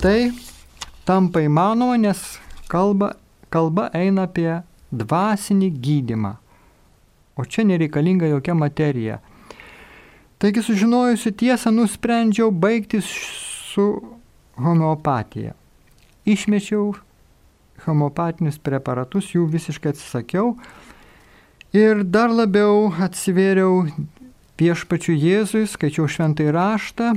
Tai 0.01 0.31
tampa 1.05 1.45
įmanoma, 1.45 2.01
nes 2.01 2.39
kalba, 2.73 3.13
kalba 3.53 3.91
eina 3.93 4.25
apie 4.25 4.63
dvasinį 4.89 5.75
gydimą. 5.77 6.39
O 7.37 7.45
čia 7.45 7.69
nereikalinga 7.69 8.33
jokia 8.33 8.57
materija. 8.57 9.21
Taigi 10.41 10.63
sužinojusi 10.65 11.31
tiesą 11.37 11.69
nusprendžiau 11.71 12.49
baigti 12.51 12.97
su 13.05 13.83
homeopatija. 14.57 15.51
Išmečiau 16.25 16.95
homeopatinius 17.85 18.57
preparatus, 18.57 19.27
jų 19.35 19.45
visiškai 19.53 19.91
atsisakiau 19.93 20.55
ir 21.77 22.01
dar 22.01 22.33
labiau 22.33 22.87
atsivėriau 23.05 23.83
viešpačių 24.57 25.13
Jėzui, 25.13 25.61
skaičiau 25.69 26.07
šventai 26.09 26.49
raštą 26.57 27.11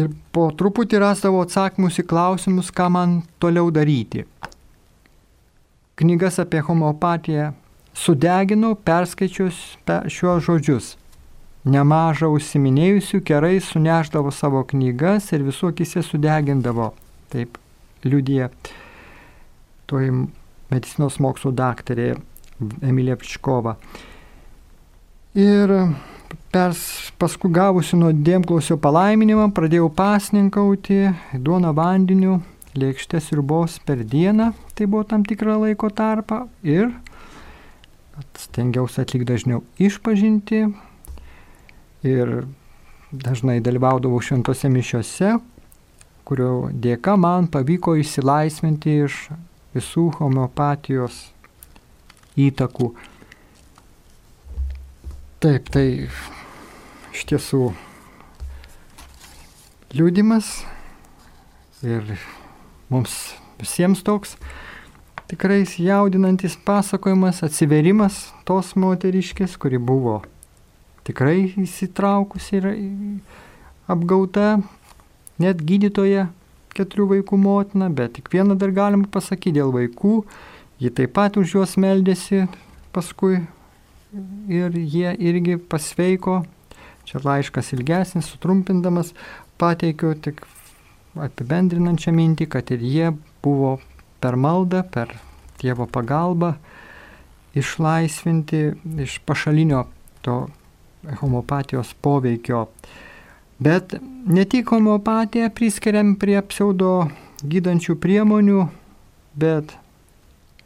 ir 0.00 0.08
po 0.32 0.46
truputį 0.56 1.02
rasdavau 1.04 1.42
atsakymus 1.44 2.00
į 2.00 2.06
klausimus, 2.08 2.72
ką 2.72 2.88
man 2.96 3.18
toliau 3.36 3.68
daryti. 3.68 4.24
Knygas 6.00 6.40
apie 6.40 6.64
homeopatiją 6.64 7.52
sudeginau, 7.92 8.72
perskaičius 8.80 9.60
šiuos 10.08 10.48
žodžius 10.48 10.90
nemažą 11.64 12.30
užsiminėjusių 12.34 13.20
kerai 13.26 13.58
suneždavo 13.64 14.32
savo 14.32 14.62
knygas 14.68 15.30
ir 15.34 15.44
visų 15.44 15.72
akise 15.74 16.02
sudegindavo. 16.06 16.92
Taip 17.32 17.58
liudija 18.04 18.48
toji 19.90 20.14
medicinos 20.70 21.18
mokslo 21.20 21.52
daktarė 21.52 22.14
Emilija 22.82 23.18
Pškova. 23.20 23.76
Ir 25.38 25.72
pers, 26.50 26.80
paskui 27.20 27.52
gavusi 27.54 27.98
nuo 27.98 28.10
dėmklausio 28.14 28.78
palaiminimą 28.82 29.50
pradėjau 29.54 29.90
pasninkauti 29.94 31.02
duoną 31.34 31.70
vandeniu, 31.76 32.40
lėkštės 32.78 33.30
ribos 33.34 33.78
per 33.86 34.02
dieną, 34.06 34.52
tai 34.74 34.86
buvo 34.90 35.04
tam 35.06 35.24
tikrą 35.26 35.58
laiko 35.64 35.90
tarpą 35.90 36.44
ir 36.66 36.90
stengiausi 38.38 39.00
atlikti 39.02 39.28
dažniau 39.30 39.62
išpažinti, 39.80 40.66
ir 42.06 42.44
dažnai 43.12 43.60
dalyvaudavau 43.60 44.20
šventose 44.22 44.70
mišiose, 44.70 45.34
kurio 46.24 46.70
dėka 46.70 47.16
man 47.18 47.48
pavyko 47.50 47.96
išsilaisvinti 47.98 48.96
iš 49.04 49.16
visų 49.74 50.06
homeopatijos 50.18 51.26
įtakų. 52.38 52.92
Taip, 55.40 55.70
tai 55.72 55.86
iš 57.10 57.26
tiesų 57.32 57.70
liūdimas 59.96 60.60
ir 61.82 62.16
mums 62.92 63.16
visiems 63.60 64.04
toks 64.06 64.36
tikrai 65.30 65.62
jaudinantis 65.64 66.56
pasakojimas, 66.66 67.42
atsiverimas 67.46 68.28
tos 68.44 68.74
moteriškės, 68.78 69.56
kuri 69.58 69.78
buvo 69.78 70.20
tikrai 71.10 71.50
įsitraukusi 71.58 72.60
ir 72.60 72.68
apgauta, 73.90 74.60
net 75.42 75.62
gydytoja 75.66 76.28
keturių 76.76 77.08
vaikų 77.16 77.38
motina, 77.40 77.90
bet 77.90 78.14
tik 78.18 78.30
vieną 78.32 78.56
dar 78.58 78.70
galim 78.74 79.04
pasakyti 79.10 79.58
dėl 79.58 79.72
vaikų, 79.74 80.20
ji 80.80 80.92
taip 80.94 81.16
pat 81.18 81.38
už 81.40 81.56
juos 81.58 81.74
meldėsi 81.80 82.46
paskui 82.94 83.42
ir 84.50 84.74
jie 84.78 85.12
irgi 85.18 85.58
pasveiko. 85.58 86.44
Čia 87.08 87.18
laiškas 87.24 87.72
ilgesnis, 87.74 88.28
sutrumpindamas, 88.30 89.10
pateikiau 89.58 90.14
tik 90.14 90.44
apibendrinančią 91.18 92.12
mintį, 92.14 92.46
kad 92.52 92.70
ir 92.70 92.84
jie 92.86 93.08
buvo 93.42 93.78
per 94.22 94.38
maldą, 94.38 94.84
per 94.86 95.16
Dievo 95.60 95.84
pagalbą 95.90 96.54
išlaisvinti 97.52 98.60
iš 99.04 99.18
pašalinio 99.26 99.82
to 100.24 100.46
homopatijos 101.20 101.94
poveikio. 102.02 102.66
Bet 103.60 103.94
ne 104.26 104.44
tik 104.48 104.70
homopatiją 104.72 105.50
priskiriam 105.52 106.14
prie 106.20 106.38
pseudo 106.48 107.10
gydančių 107.44 107.96
priemonių, 108.00 108.66
bet 109.36 109.74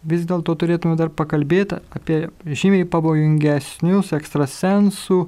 vis 0.04 0.26
dėlto 0.28 0.54
turėtume 0.58 0.96
dar 1.00 1.10
pakalbėti 1.10 1.80
apie 1.96 2.18
žymiai 2.44 2.86
pavojingesnius 2.90 4.12
ekstrasensų, 4.16 5.24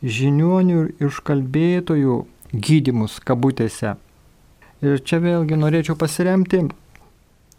žiniuonių 0.00 0.78
ir 0.80 1.08
iškalbėtojų 1.10 2.20
gydimus 2.54 3.18
kabutėse. 3.24 3.96
Ir 4.80 5.02
čia 5.04 5.20
vėlgi 5.20 5.58
norėčiau 5.60 5.96
pasiremti 6.00 6.62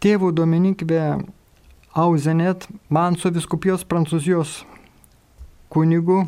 tėvų 0.02 0.32
Dominikvė 0.34 1.04
Auzenet 2.02 2.66
Manso 2.90 3.30
viskupijos 3.30 3.84
Prancūzijos 3.86 4.62
kunigu 5.72 6.24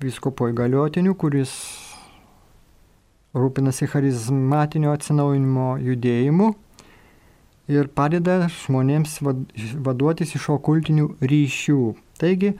viskopo 0.00 0.48
įgaliotiniu, 0.48 1.12
kuris 1.14 1.52
rūpinasi 3.36 3.88
charizmatinio 3.92 4.94
atsinaujinimo 4.96 5.74
judėjimu 5.84 6.48
ir 7.70 7.90
padeda 7.94 8.48
žmonėms 8.50 9.18
vaduotis 9.84 10.32
iš 10.34 10.48
okultinių 10.56 11.06
ryšių. 11.20 11.82
Taigi, 12.20 12.54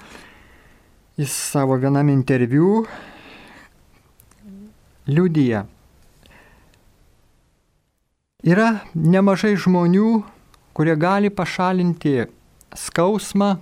jis 1.19 1.33
savo 1.33 1.79
vienam 1.81 2.13
interviu 2.13 2.85
liudyja. 5.09 5.65
Yra 8.47 8.69
nemažai 8.95 9.57
žmonių, 9.61 10.21
kurie 10.77 10.95
gali 10.97 11.33
pašalinti 11.33 12.29
skausmą, 12.77 13.57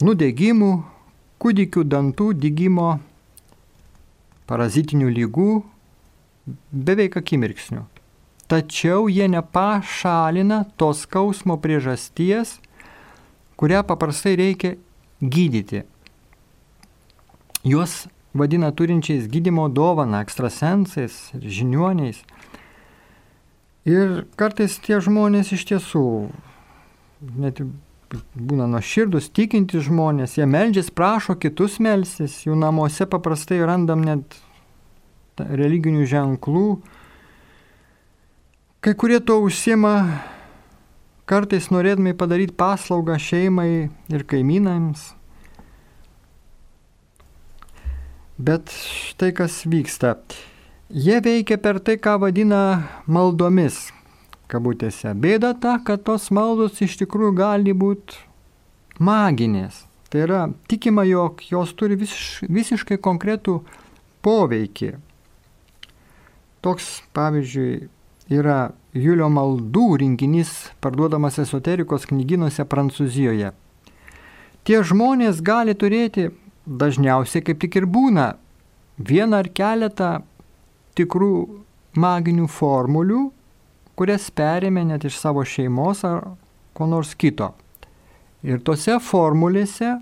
nudegimų, 0.00 0.70
kūdikių 1.38 1.84
dantų 1.86 2.32
dygimo, 2.42 2.98
parazitinių 4.48 5.12
lygų 5.14 5.50
beveik 6.72 7.18
akimirksnių. 7.20 7.84
Tačiau 8.48 9.10
jie 9.12 9.26
nepašalina 9.28 10.62
tos 10.80 11.04
skausmo 11.04 11.58
priežasties, 11.60 12.56
kurią 13.60 13.82
paprastai 13.84 14.38
reikia 14.40 14.76
gydyti. 15.20 15.82
Juos 17.68 18.06
vadina 18.32 18.70
turinčiais 18.72 19.26
gydimo 19.28 19.68
dovaną, 19.68 20.22
ekstrasensais 20.24 21.18
žiniuoniais. 21.36 22.22
Ir 23.88 24.24
kartais 24.40 24.78
tie 24.84 25.00
žmonės 25.04 25.52
iš 25.56 25.66
tiesų, 25.68 26.06
net 27.36 27.60
būna 28.34 28.68
nuoširdus, 28.72 29.28
tikintys 29.36 29.86
žmonės, 29.88 30.38
jie 30.38 30.46
meldžias, 30.48 30.90
prašo 30.94 31.36
kitus 31.40 31.78
melsis, 31.84 32.40
jų 32.46 32.56
namuose 32.58 33.06
paprastai 33.10 33.60
randam 33.66 34.04
net 34.06 34.38
religinių 35.38 36.06
ženklų. 36.08 36.66
Kai 38.80 38.94
kurie 38.94 39.18
to 39.20 39.38
užsima 39.44 39.94
kartais 41.28 41.68
norėdami 41.74 42.14
padaryti 42.16 42.56
paslaugą 42.56 43.18
šeimai 43.20 43.88
ir 44.08 44.24
kaimynams. 44.28 45.12
Bet 48.38 48.70
štai 48.70 49.32
kas 49.34 49.64
vyksta. 49.66 50.14
Jie 50.88 51.18
veikia 51.20 51.58
per 51.60 51.82
tai, 51.84 51.98
ką 52.00 52.14
vadina 52.22 52.88
maldomis, 53.04 53.90
kabutėse. 54.48 55.12
Bėda 55.14 55.52
ta, 55.60 55.78
kad 55.84 56.04
tos 56.06 56.30
maldos 56.34 56.80
iš 56.84 56.96
tikrųjų 57.02 57.34
gali 57.38 57.74
būti 57.76 58.18
maginės. 58.98 59.84
Tai 60.08 60.24
yra 60.24 60.40
tikima, 60.70 61.04
jog 61.04 61.42
jos 61.50 61.74
turi 61.76 61.98
visiš, 62.00 62.40
visiškai 62.48 62.96
konkretų 63.04 63.58
poveikį. 64.24 64.94
Toks, 66.64 66.88
pavyzdžiui, 67.14 67.88
yra 68.32 68.72
Julio 68.96 69.28
maldų 69.30 69.86
rinkinys 70.02 70.50
parduodamas 70.82 71.38
esoterikos 71.38 72.08
knyginuose 72.08 72.64
Prancūzijoje. 72.66 73.52
Tie 74.64 74.80
žmonės 74.84 75.42
gali 75.44 75.76
turėti, 75.78 76.30
dažniausiai 76.66 77.44
kaip 77.44 77.60
tik 77.62 77.78
ir 77.78 77.86
būna, 77.88 78.32
vieną 78.98 79.44
ar 79.44 79.48
keletą 79.54 80.10
tikrų 80.98 81.32
maginių 81.96 82.48
formulių, 82.52 83.22
kurias 83.98 84.28
perėmė 84.30 84.84
net 84.92 85.06
iš 85.08 85.18
savo 85.18 85.44
šeimos 85.44 86.04
ar 86.06 86.30
ko 86.76 86.86
nors 86.86 87.14
kito. 87.18 87.52
Ir 88.46 88.62
tose 88.62 88.98
formulėse 89.02 89.96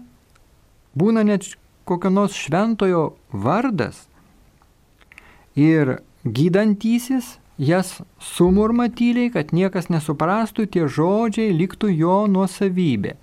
būna 0.97 1.25
net 1.25 1.49
kokio 1.89 2.13
nors 2.13 2.37
šventojo 2.37 3.15
vardas. 3.33 4.05
Ir 5.57 5.99
gydantysis 6.25 7.39
jas 7.57 7.95
sumurma 8.21 8.91
tyliai, 8.93 9.31
kad 9.33 9.55
niekas 9.57 9.89
nesuprastų, 9.89 10.67
tie 10.69 10.85
žodžiai 10.85 11.55
liktų 11.57 11.95
jo 11.97 12.19
nuosavybė. 12.29 13.17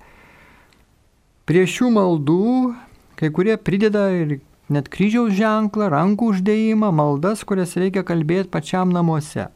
Prie 1.46 1.68
šių 1.70 1.92
maldų 1.94 2.50
kai 3.20 3.30
kurie 3.32 3.58
prideda 3.58 4.08
ir 4.12 4.40
net 4.74 4.90
kryžiaus 4.92 5.36
ženklą, 5.38 5.90
rankų 5.94 6.32
uždėjimą, 6.34 6.90
maldas, 6.96 7.44
kurias 7.48 7.76
reikia 7.80 8.04
kalbėti 8.08 8.52
pačiam 8.52 8.92
namuose. 8.92 9.50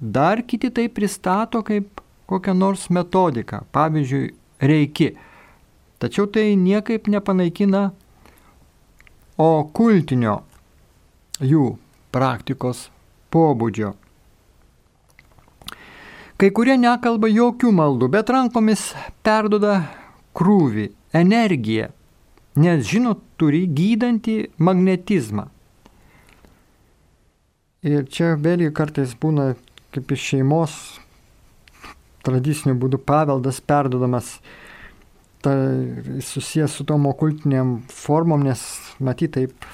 Dar 0.00 0.42
kiti 0.42 0.70
tai 0.70 0.88
pristato 0.88 1.62
kaip 1.64 2.02
kokią 2.28 2.54
nors 2.54 2.88
metodiką, 2.90 3.62
pavyzdžiui, 3.72 4.34
reiki. 4.60 5.12
Tačiau 5.98 6.26
tai 6.28 6.56
niekaip 6.60 7.08
nepanaikina 7.08 7.90
okultinio 9.40 10.42
jų 11.40 11.76
praktikos 12.12 12.88
pobūdžio. 13.32 13.94
Kai 16.36 16.50
kurie 16.52 16.76
nekalba 16.76 17.30
jokių 17.32 17.72
maldų, 17.72 18.10
bet 18.12 18.28
rankomis 18.28 18.90
perdoda 19.24 19.86
krūvį, 20.36 20.90
energiją, 21.16 21.88
nes 22.60 22.84
žino, 22.84 23.14
turi 23.40 23.64
gydantį 23.64 24.36
magnetizmą. 24.60 25.46
Ir 27.86 28.04
čia 28.12 28.34
vėlgi 28.36 28.68
kartais 28.76 29.14
būna 29.16 29.54
kaip 29.96 30.12
iš 30.12 30.30
šeimos 30.34 30.76
tradiciniu 32.26 32.76
būdu 32.78 33.00
paveldas 33.06 33.62
perdodamas 33.64 34.36
ta, 35.44 35.54
susijęs 36.28 36.78
su 36.78 36.86
tom 36.86 37.06
okultiniam 37.10 37.78
formom, 37.92 38.44
nes 38.46 38.62
matyt 38.98 39.36
taip 39.36 39.68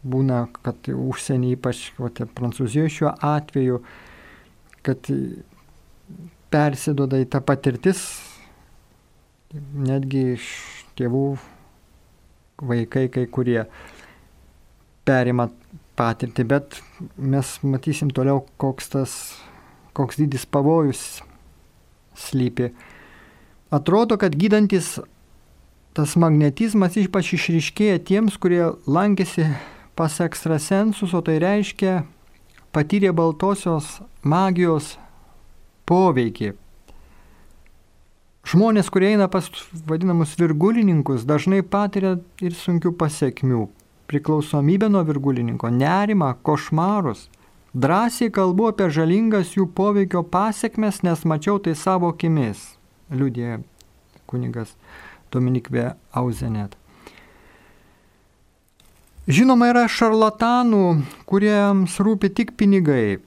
būna, 0.00 0.46
kad 0.64 0.88
užsienį, 0.88 1.54
ypač 1.58 1.90
vat, 2.00 2.22
Prancūzijoje 2.36 2.94
šiuo 2.96 3.12
atveju, 3.30 3.80
kad 4.86 5.10
persidoda 6.50 7.20
į 7.20 7.28
tą 7.30 7.42
patirtis 7.44 8.02
netgi 9.52 10.22
iš 10.38 10.46
tėvų 10.98 11.24
vaikai 12.70 13.08
kai 13.12 13.26
kurie 13.30 13.64
perima 15.08 15.48
patirtį, 16.00 16.46
bet 16.48 16.78
mes 17.16 17.56
matysim 17.66 18.10
toliau, 18.14 18.44
koks 18.60 18.92
tas, 18.94 19.16
koks 19.96 20.20
didis 20.20 20.46
pavojus 20.46 21.20
slypi. 22.18 22.70
Atrodo, 23.70 24.18
kad 24.20 24.34
gydantis 24.36 24.98
tas 25.96 26.16
magnetizmas 26.20 26.96
ypač 27.00 27.34
išryškėja 27.36 28.00
tiems, 28.06 28.38
kurie 28.40 28.62
lankėsi 28.86 29.46
pas 29.98 30.16
ekstrasensus, 30.22 31.12
o 31.14 31.20
tai 31.24 31.38
reiškia 31.42 32.00
patyrė 32.74 33.12
baltosios 33.16 33.98
magijos 34.22 34.94
poveikį. 35.90 36.54
Žmonės, 38.50 38.88
kurie 38.90 39.12
eina 39.12 39.26
pas 39.30 39.46
vadinamus 39.86 40.32
virgulininkus, 40.38 41.26
dažnai 41.28 41.60
patiria 41.66 42.16
ir 42.42 42.56
sunkių 42.56 42.94
pasiekmių 42.98 43.66
priklausomybę 44.10 44.88
nuo 44.90 45.04
virgulininko, 45.06 45.70
nerimą, 45.70 46.34
košmarus. 46.42 47.28
Drąsiai 47.74 48.32
kalbu 48.34 48.66
apie 48.72 48.88
žalingas 48.90 49.54
jų 49.54 49.68
poveikio 49.78 50.24
pasiekmes, 50.26 51.04
nes 51.06 51.22
mačiau 51.22 51.60
tai 51.62 51.76
savo 51.78 52.10
akimis, 52.10 52.64
liūdė 53.14 53.60
kunigas 54.26 54.74
Dominikvė 55.30 55.92
Auzenet. 56.10 56.74
Žinoma, 59.30 59.68
yra 59.70 59.84
šarlatanų, 59.86 60.84
kuriems 61.30 61.94
rūpi 62.02 62.32
tik 62.34 62.56
pinigai. 62.58 63.20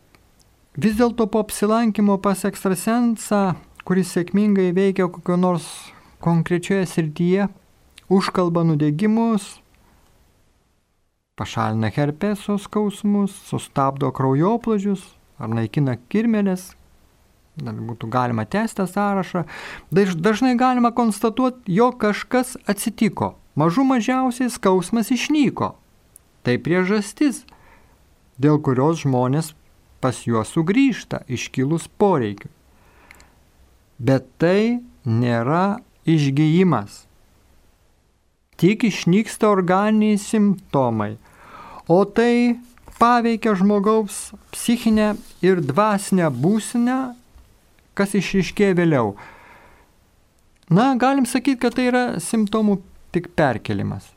Vis 0.75 0.97
dėlto 0.99 1.29
po 1.31 1.39
apsilankimo 1.45 2.17
pas 2.19 2.43
ekstrasensą, 2.49 3.53
kuris 3.87 4.11
sėkmingai 4.11 4.73
veikia 4.75 5.07
kokio 5.07 5.39
nors 5.39 5.69
konkrečioje 6.23 6.89
srityje, 6.91 7.47
užkalba 8.11 8.65
nudegimus, 8.67 9.62
pašalina 11.35 11.89
herpeso 11.89 12.57
skausmus, 12.57 13.33
sustabdo 13.49 14.11
kraujoplažius 14.13 15.03
ar 15.41 15.49
naikina 15.49 15.95
kirmelės. 16.09 16.73
Būtų 17.57 18.09
galima 18.09 18.45
tęsti 18.49 18.85
sąrašą. 18.89 19.43
Dažnai 19.93 20.55
galima 20.57 20.89
konstatuoti, 20.93 21.73
jog 21.73 21.99
kažkas 22.01 22.55
atsitiko. 22.69 23.35
Mažų 23.57 23.85
mažiausiai 23.85 24.49
skausmas 24.49 25.11
išnyko. 25.13 25.75
Tai 26.43 26.55
priežastis, 26.65 27.43
dėl 28.41 28.57
kurios 28.57 29.03
žmonės 29.05 29.53
pas 30.01 30.17
juos 30.25 30.49
sugrįžta 30.53 31.21
iškilus 31.29 31.85
poreikiu. 32.01 32.49
Bet 34.01 34.25
tai 34.41 34.81
nėra 35.05 35.79
išgyjimas. 36.09 37.05
Tik 38.61 38.87
išnyksta 38.89 39.49
organiniai 39.49 40.19
simptomai 40.21 41.15
o 41.87 42.05
tai 42.05 42.59
paveikia 42.99 43.55
žmogaus 43.55 44.31
psichinę 44.53 45.13
ir 45.43 45.61
dvasinę 45.61 46.29
būsinę, 46.31 46.97
kas 47.97 48.15
išriškėja 48.17 48.77
vėliau. 48.79 49.13
Na, 50.73 50.93
galim 50.95 51.27
sakyti, 51.27 51.59
kad 51.59 51.75
tai 51.77 51.89
yra 51.91 52.03
simptomų 52.23 52.79
tik 53.13 53.33
perkelimas. 53.37 54.07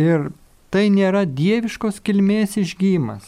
Ir 0.00 0.30
tai 0.72 0.86
nėra 0.90 1.24
dieviškos 1.26 2.00
kilmės 2.04 2.56
išgyjimas. 2.62 3.26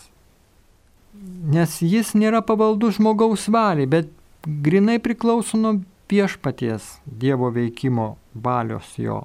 Nes 1.46 1.80
jis 1.82 2.14
nėra 2.14 2.42
pavaldus 2.46 3.00
žmogaus 3.00 3.48
valiai, 3.52 3.88
bet 3.90 4.10
grinai 4.46 4.98
priklauso 5.02 5.58
nuo 5.58 5.80
viešpaties 6.10 7.00
Dievo 7.06 7.50
veikimo 7.50 8.14
valios 8.34 8.94
jo. 8.98 9.24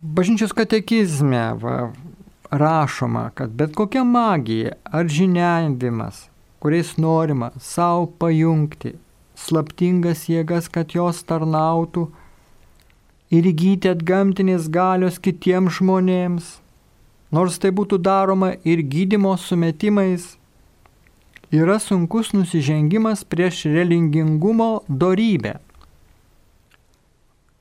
Bažnyčios 0.00 0.52
katekizme 0.52 1.54
va, 1.56 1.92
rašoma, 2.50 3.30
kad 3.34 3.50
bet 3.50 3.72
kokia 3.74 4.04
magija 4.04 4.74
ar 4.84 5.08
žiniavimas, 5.08 6.26
kuriais 6.60 6.96
norima 7.00 7.48
savo 7.56 8.04
pajungti 8.20 8.92
slaptingas 9.40 10.26
jėgas, 10.28 10.68
kad 10.68 10.92
jos 10.92 11.22
tarnautų 11.24 12.10
ir 13.32 13.48
įgyti 13.48 13.88
atgamtinės 13.88 14.68
galios 14.68 15.16
kitiems 15.16 15.78
žmonėms, 15.80 16.50
nors 17.32 17.56
tai 17.56 17.72
būtų 17.72 17.96
daroma 17.96 18.52
ir 18.68 18.84
gydimo 18.84 19.32
sumetimais, 19.40 20.34
yra 21.48 21.80
sunkus 21.80 22.34
nusižengimas 22.36 23.24
prieš 23.24 23.64
religingumo 23.72 24.82
dorybę. 24.88 25.56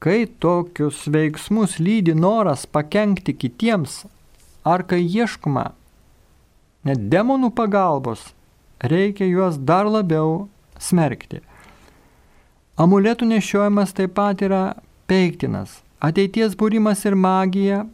Kai 0.06 0.28
tokius 0.39 1.08
veiksmus 1.10 1.80
lydi 1.82 2.13
noras 2.13 2.68
pakengti 2.70 3.34
kitiems 3.34 4.04
ar 4.62 4.84
kai 4.86 5.02
ieškoma 5.02 5.72
net 6.86 7.08
demonų 7.10 7.50
pagalbos, 7.58 8.22
reikia 8.78 9.26
juos 9.26 9.58
dar 9.58 9.89
labiau 9.89 10.46
smerkti. 10.78 11.41
Amuletų 12.78 13.26
nešiojimas 13.32 13.96
taip 13.98 14.13
pat 14.13 14.46
yra 14.46 14.63
peiktinas. 15.10 15.82
Ateities 15.98 16.54
būrimas 16.54 17.02
ir 17.10 17.18
magija 17.18 17.86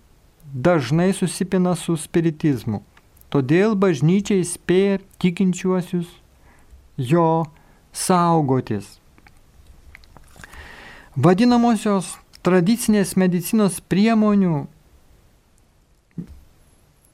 dažnai 0.52 1.14
susipina 1.16 1.76
su 1.80 1.96
spiritizmu. 1.96 2.84
todėl 3.32 3.78
bažnyčia 3.80 4.36
įspėja 4.44 5.00
tikinčiuosius 5.24 6.10
jo 6.98 7.46
saugotis. 7.94 9.01
Vadinamosios 11.22 12.16
tradicinės 12.42 13.12
medicinos 13.20 13.76
priemonių 13.92 14.64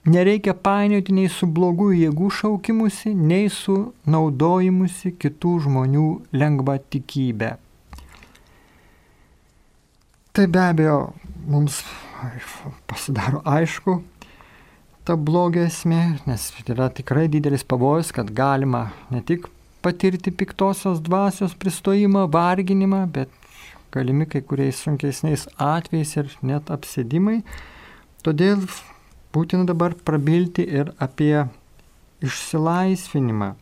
nereikia 0.08 0.54
painioti 0.54 1.16
nei 1.18 1.28
su 1.34 1.48
blogų 1.52 1.90
jėgų 1.98 2.30
šaukimusi, 2.38 3.12
nei 3.12 3.50
su 3.52 3.76
naudojimusi 4.08 5.12
kitų 5.20 5.56
žmonių 5.66 6.06
lengva 6.32 6.78
tikybė. 6.80 7.50
Tai 10.32 10.46
be 10.54 10.62
abejo 10.62 11.00
mums 11.50 11.82
pasidaro 12.88 13.42
aišku 13.44 13.98
ta 15.08 15.18
blogio 15.20 15.66
esmė, 15.68 16.20
nes 16.30 16.46
yra 16.64 16.88
tikrai 16.94 17.26
didelis 17.32 17.68
pavojus, 17.68 18.14
kad 18.16 18.32
galima 18.32 18.86
ne 19.12 19.20
tik 19.20 19.50
patirti 19.84 20.32
piktosios 20.32 21.02
dvasios 21.04 21.58
pristojimą, 21.60 22.26
varginimą, 22.32 23.04
bet 23.12 23.47
galimi 23.92 24.28
kai 24.30 24.42
kuriais 24.42 24.80
sunkesniais 24.84 25.48
atvejais 25.58 26.16
ir 26.18 26.34
net 26.42 26.72
apsėdimai. 26.74 27.42
Todėl 28.26 28.66
būtina 29.36 29.68
dabar 29.70 29.96
prabilti 30.08 30.66
ir 30.66 30.92
apie 31.04 31.48
išsilaisvinimą, 32.26 33.54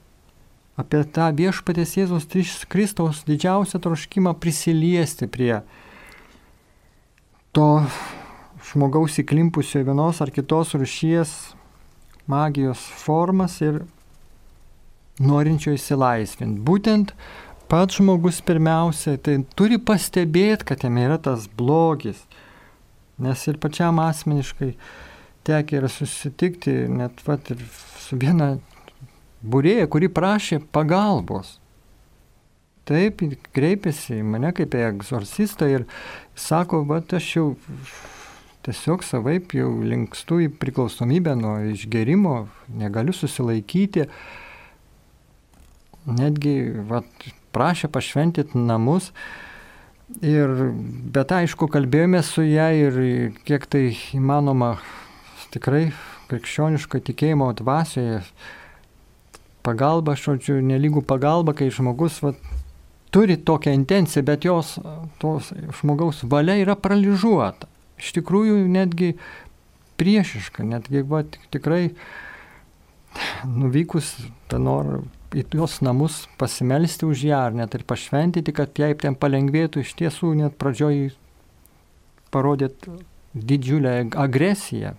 apie 0.79 1.01
tą 1.15 1.29
viešpatės 1.35 1.97
Jėzus 1.99 2.29
Kristaus 2.71 3.23
didžiausią 3.27 3.81
troškimą 3.83 4.35
prisiliesti 4.39 5.27
prie 5.27 5.59
to 7.55 7.67
žmogaus 8.71 9.19
įklimpusio 9.21 9.83
vienos 9.88 10.21
ar 10.23 10.31
kitos 10.35 10.73
rušies 10.75 11.31
magijos 12.27 12.81
formas 13.03 13.59
ir 13.61 13.83
norinčio 15.23 15.75
įsilaisvinti. 15.75 16.59
Būtent 16.59 17.13
pats 17.71 17.99
žmogus 17.99 18.41
pirmiausia 18.45 19.17
tai 19.21 19.39
turi 19.58 19.80
pastebėti, 19.82 20.67
kad 20.71 20.86
jame 20.86 21.06
yra 21.08 21.17
tas 21.21 21.47
blogis. 21.47 22.21
Nes 23.21 23.45
ir 23.47 23.60
pačiam 23.63 23.99
asmeniškai 24.04 24.73
tekia 25.47 25.82
yra 25.82 25.89
susitikti 25.91 26.73
net 26.91 27.21
vat, 27.28 27.51
ir 27.54 27.62
su 28.01 28.17
viena 28.19 28.56
būrėja, 29.45 29.88
kuri 29.91 30.10
prašė 30.12 30.60
pagalbos. 30.75 31.60
Taip, 32.86 33.23
kreipėsi 33.56 34.19
į 34.19 34.25
mane 34.30 34.51
kaip 34.54 34.75
į 34.78 34.84
egzorcistą 34.91 35.69
ir 35.71 35.88
sako, 36.38 36.84
va, 36.86 36.99
aš 37.17 37.30
jau 37.34 37.47
tiesiog 38.65 39.06
savaip 39.06 39.56
jau 39.58 39.71
linkstu 39.86 40.41
į 40.45 40.51
priklausomybę 40.62 41.34
nuo 41.38 41.56
išgerimo, 41.71 42.36
negaliu 42.78 43.13
susilaikyti. 43.13 44.06
Netgi 46.06 46.56
vat, 46.89 47.10
prašė 47.55 47.89
pašventyti 47.91 48.59
namus. 48.59 49.11
Ir, 50.21 50.51
bet 51.15 51.31
aišku, 51.33 51.69
kalbėjome 51.71 52.21
su 52.23 52.43
ją 52.45 52.67
ir 52.77 52.99
kiek 53.47 53.65
tai 53.65 53.87
įmanoma 54.13 54.75
tikrai 55.55 55.87
krikščioniško 56.29 57.01
tikėjimo 57.07 57.49
dvasioje. 57.57 58.19
Pagalba, 59.65 60.13
žodžiu, 60.19 60.59
nelygų 60.61 61.01
pagalba, 61.09 61.55
kai 61.57 61.71
žmogus 61.73 62.19
vat, 62.21 62.37
turi 63.09 63.39
tokią 63.41 63.73
intenciją, 63.73 64.21
bet 64.27 64.45
jos 64.45 64.75
tos 65.17 65.49
žmogaus 65.79 66.21
valia 66.29 66.59
yra 66.61 66.75
paralyžiuota 66.77 67.71
iš 67.99 68.11
tikrųjų 68.17 68.59
netgi 68.71 69.13
priešiška, 69.99 70.65
netgi 70.67 71.03
va, 71.07 71.23
tikrai 71.53 71.89
nuvykus 73.47 74.15
tą 74.51 74.59
norą 74.59 75.03
į 75.36 75.43
jos 75.58 75.82
namus 75.84 76.26
pasimelsti 76.39 77.08
už 77.08 77.26
ją 77.28 77.41
ar 77.50 77.56
net 77.58 77.76
ir 77.76 77.84
pašventyti, 77.88 78.54
kad 78.56 78.78
jai 78.80 78.93
ten 78.95 79.17
palengvėtų, 79.19 79.84
iš 79.84 79.91
tiesų 80.00 80.32
net 80.39 80.56
pradžioj 80.62 81.10
parodėt 82.32 82.88
didžiulę 83.36 83.98
agresiją. 84.15 84.95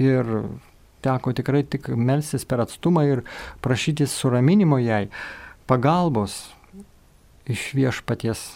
Ir 0.00 0.28
teko 1.04 1.32
tikrai 1.36 1.64
tik 1.64 1.88
melsis 1.96 2.44
per 2.44 2.62
atstumą 2.64 3.04
ir 3.08 3.24
prašytis 3.64 4.12
suraminimo 4.12 4.80
jai, 4.80 5.08
pagalbos 5.68 6.50
iš 7.48 7.70
viešpaties. 7.76 8.50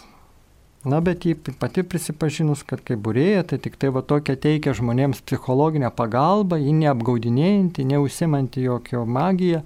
Na, 0.85 0.99
bet 1.01 1.23
jį 1.25 1.33
pati 1.57 1.81
prisipažinus, 1.81 2.61
kad 2.61 2.83
kai 2.85 2.93
būrėja, 2.93 3.41
tai 3.49 3.57
tik 3.57 3.79
tai 3.81 3.89
va 3.93 4.03
tokia 4.05 4.35
teikia 4.37 4.75
žmonėms 4.77 5.23
psichologinę 5.25 5.89
pagalbą, 5.89 6.59
ji 6.61 6.75
neapgaudinėjanti, 6.77 7.87
neusimanti 7.89 8.67
jokio 8.67 9.01
magiją, 9.09 9.63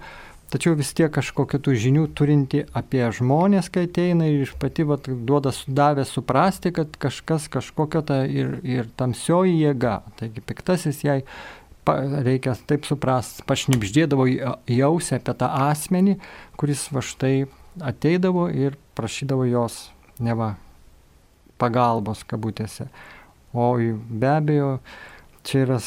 tačiau 0.53 0.75
vis 0.77 0.91
tiek 0.97 1.11
kažkokiu 1.13 1.59
tų 1.63 1.75
žinių 1.83 2.07
turinti 2.17 2.63
apie 2.77 3.03
žmonės, 3.15 3.69
kai 3.73 3.85
ateina 3.87 4.27
ir 4.29 4.43
iš 4.47 4.55
pati 4.59 4.85
va, 4.87 4.97
duoda 4.99 5.53
sudavę 5.55 6.05
suprasti, 6.07 6.73
kad 6.75 6.97
kažkas 7.01 7.47
kažkokia 7.53 8.03
ta 8.05 8.19
ir, 8.25 8.57
ir 8.65 8.89
tamsioji 8.99 9.59
jėga. 9.61 9.99
Taigi 10.19 10.43
piktasis 10.45 11.03
jai 11.05 11.21
reikia 11.89 12.53
taip 12.69 12.85
suprasti, 12.85 13.45
pašnipždėdavo 13.49 14.27
į 14.29 14.81
ausį 14.85 15.17
apie 15.17 15.35
tą 15.39 15.49
asmenį, 15.69 16.19
kuris 16.59 16.87
va 16.93 17.01
štai 17.05 17.47
ateidavo 17.81 18.49
ir 18.53 18.77
prašydavo 18.97 19.47
jos 19.49 19.87
neva 20.19 20.55
pagalbos 21.59 22.23
kabutėse. 22.27 22.89
O 23.53 23.73
be 23.77 24.29
abejo, 24.29 24.77
čia 25.43 25.63
yra 25.65 25.79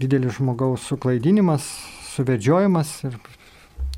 didelis 0.00 0.38
žmogaus 0.38 0.86
suklaidinimas, 0.88 1.66
suvedžiojimas 2.14 2.94
ir 3.08 3.18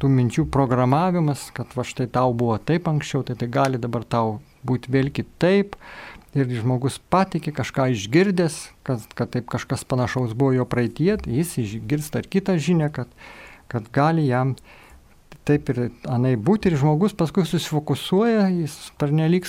tų 0.01 0.11
minčių 0.11 0.47
programavimas, 0.53 1.49
kad 1.55 1.71
va 1.77 1.85
štai 1.87 2.09
tau 2.13 2.35
buvo 2.37 2.57
taip 2.59 2.89
anksčiau, 2.91 3.25
tai 3.27 3.37
tai 3.39 3.49
gali 3.53 3.81
dabar 3.81 4.05
tau 4.05 4.39
būti 4.67 4.93
vėl 4.95 5.11
kitaip. 5.15 5.79
Ir 6.35 6.51
žmogus 6.51 6.97
patikė 7.15 7.53
kažką 7.55 7.93
išgirdęs, 7.95 8.57
kad, 8.83 9.05
kad 9.15 9.31
taip 9.37 9.47
kažkas 9.53 9.85
panašaus 9.87 10.33
buvo 10.35 10.51
jo 10.57 10.65
praeitie, 10.67 11.13
jis 11.31 11.53
išgirsta 11.63 12.25
ir 12.25 12.31
kitą 12.33 12.57
žinią, 12.59 12.89
kad, 12.97 13.13
kad 13.71 13.87
gali 13.95 14.27
jam 14.27 14.57
taip 15.47 15.71
ir 15.71 15.81
anai 16.11 16.35
būti 16.41 16.73
ir 16.73 16.79
žmogus 16.81 17.15
paskui 17.15 17.45
susifokusuoja, 17.47 18.49
jis 18.51 18.75
pernelyg 18.99 19.47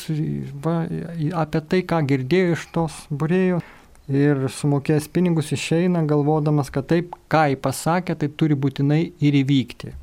apie 1.42 1.64
tai, 1.72 1.82
ką 1.90 2.04
girdėjo 2.12 2.54
iš 2.54 2.70
tos 2.76 3.02
burėjo 3.10 3.64
ir 4.12 4.46
sumokėjęs 4.54 5.10
pinigus 5.10 5.52
išeina 5.56 6.06
galvodamas, 6.06 6.70
kad 6.70 6.90
taip, 6.92 7.16
ką 7.32 7.48
jį 7.54 7.62
pasakė, 7.66 8.20
tai 8.22 8.30
turi 8.30 8.58
būtinai 8.58 9.02
ir 9.18 9.42
įvykti. 9.42 9.96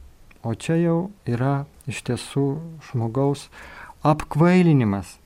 O 0.43 0.55
čia 0.59 0.77
jau 0.81 0.97
yra 1.29 1.65
iš 1.87 2.03
tiesų 2.07 2.47
žmogaus 2.89 3.47
apkvailinimas. 4.03 5.19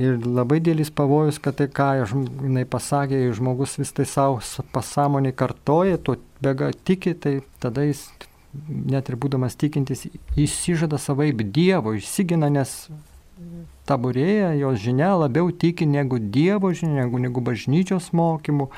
Ir 0.00 0.16
labai 0.24 0.62
dėlis 0.64 0.88
pavojus, 0.96 1.36
kad 1.44 1.58
tai, 1.58 1.68
ką 1.68 1.90
jinai 2.00 2.64
pasakė, 2.64 3.20
žmogus 3.36 3.76
vis 3.78 3.92
tai 3.92 4.06
savo 4.08 4.40
pasąmonį 4.72 5.34
kartoja, 5.36 6.00
tuo 6.00 6.16
bega 6.40 6.70
tiki, 6.72 7.12
tai 7.12 7.34
tada 7.60 7.84
jis 7.84 8.06
net 8.66 9.10
ir 9.12 9.18
būdamas 9.20 9.58
tikintis, 9.60 10.06
įsižada 10.40 10.98
savaip 10.98 11.44
Dievo, 11.52 11.92
išsigina, 11.94 12.48
nes 12.50 12.88
taburėja, 13.86 14.54
jos 14.58 14.80
žinia 14.80 15.12
labiau 15.20 15.52
tiki 15.52 15.86
negu 15.86 16.18
Dievo 16.18 16.72
žinia, 16.74 17.04
negu, 17.04 17.20
negu 17.22 17.44
bažnyčios 17.44 18.10
mokymų. 18.16 18.70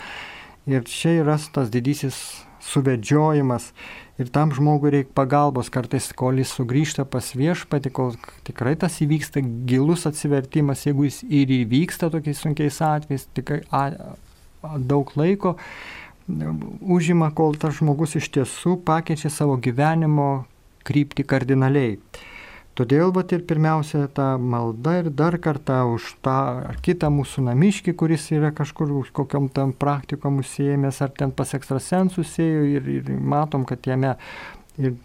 Ir 0.70 0.84
čia 0.86 1.16
yra 1.22 1.38
tas 1.54 1.70
didysis 1.72 2.18
suvedžiojimas. 2.62 3.70
Ir 4.20 4.28
tam 4.30 4.52
žmogui 4.54 4.92
reikia 4.92 5.14
pagalbos, 5.16 5.70
kartais 5.72 6.10
kol 6.16 6.38
jis 6.38 6.52
sugrįžta 6.54 7.06
pas 7.08 7.32
viešpatį, 7.34 7.92
kol 7.96 8.12
tikrai 8.46 8.74
tas 8.78 9.00
įvyksta 9.02 9.42
gilus 9.68 10.06
atsivertimas, 10.08 10.84
jeigu 10.86 11.08
jis 11.08 11.22
ir 11.26 11.52
įvyksta 11.62 12.10
tokiais 12.12 12.42
sunkiais 12.44 12.78
atvejais, 12.84 13.26
tikrai 13.34 13.62
a, 13.72 13.82
a, 14.62 14.74
daug 14.78 15.10
laiko, 15.18 15.56
užima, 16.28 17.32
kol 17.34 17.56
tas 17.58 17.80
žmogus 17.80 18.14
iš 18.20 18.28
tiesų 18.36 18.76
pakeičia 18.86 19.32
savo 19.32 19.56
gyvenimo 19.58 20.44
kryptį 20.86 21.26
kardinaliai. 21.26 21.96
Todėl 22.72 23.10
vat 23.12 23.32
ir 23.36 23.42
pirmiausia 23.44 24.06
ta 24.16 24.38
malda 24.40 24.94
ir 25.02 25.10
dar 25.12 25.36
kartą 25.44 25.82
už 25.92 26.14
tą 26.24 26.36
ar 26.70 26.78
kitą 26.80 27.10
mūsų 27.12 27.44
namiškį, 27.50 27.92
kuris 28.00 28.30
yra 28.32 28.48
kažkur 28.56 28.94
už 29.02 29.10
kokiam 29.12 29.50
tam 29.52 29.74
praktikom 29.76 30.40
užsiemęs, 30.40 31.02
ar 31.04 31.12
ten 31.12 31.34
pas 31.36 31.52
ekstrasensus 31.52 32.32
ėjo 32.40 32.64
ir, 32.78 32.88
ir 32.96 33.12
matom, 33.20 33.66
kad 33.68 33.84
jame 33.84 34.14
ir 34.80 34.96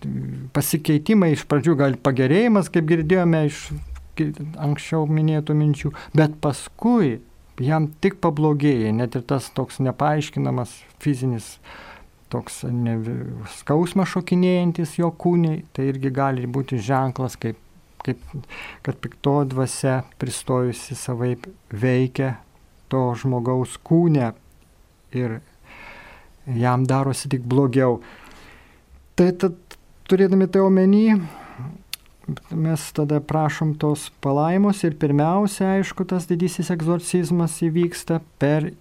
pasikeitimai 0.56 1.34
iš 1.36 1.44
pradžių 1.52 1.76
gal 1.82 2.00
pagerėjimas, 2.00 2.72
kaip 2.72 2.88
girdėjome 2.88 3.44
iš 3.50 3.66
anksčiau 4.56 5.04
minėtų 5.12 5.56
minčių, 5.58 5.92
bet 6.16 6.40
paskui 6.42 7.18
jam 7.60 7.90
tik 8.02 8.22
pablogėja, 8.24 8.94
net 8.96 9.20
ir 9.20 9.28
tas 9.28 9.52
toks 9.54 9.82
nepaaiškinamas 9.84 10.72
fizinis 11.04 11.58
toks 12.32 12.64
ne, 12.72 12.98
skausmas 13.58 14.12
šokinėjantis 14.14 14.98
jo 15.00 15.12
kūniai, 15.12 15.64
tai 15.74 15.90
irgi 15.92 16.12
gali 16.14 16.48
būti 16.48 16.80
ženklas, 16.84 17.38
kaip, 17.40 17.60
kaip, 18.04 18.22
kad 18.86 19.00
pikto 19.04 19.40
dvasia 19.50 20.02
pristojusi 20.20 20.98
savaip 20.98 21.48
veikia 21.72 22.36
to 22.92 23.10
žmogaus 23.20 23.78
kūnę 23.84 24.32
ir 25.16 25.40
jam 26.48 26.86
darosi 26.88 27.30
tik 27.32 27.44
blogiau. 27.48 28.00
Tai 29.18 29.32
tad, 29.42 29.58
turėdami 30.08 30.48
tai 30.52 30.62
omeny, 30.64 31.18
mes 32.52 32.84
tada 32.96 33.20
prašom 33.24 33.74
tos 33.80 34.10
palaimos 34.24 34.84
ir 34.88 34.98
pirmiausia, 35.00 35.78
aišku, 35.78 36.08
tas 36.08 36.28
didysis 36.30 36.72
egzorcizmas 36.74 37.60
įvyksta 37.64 38.22
per 38.40 38.72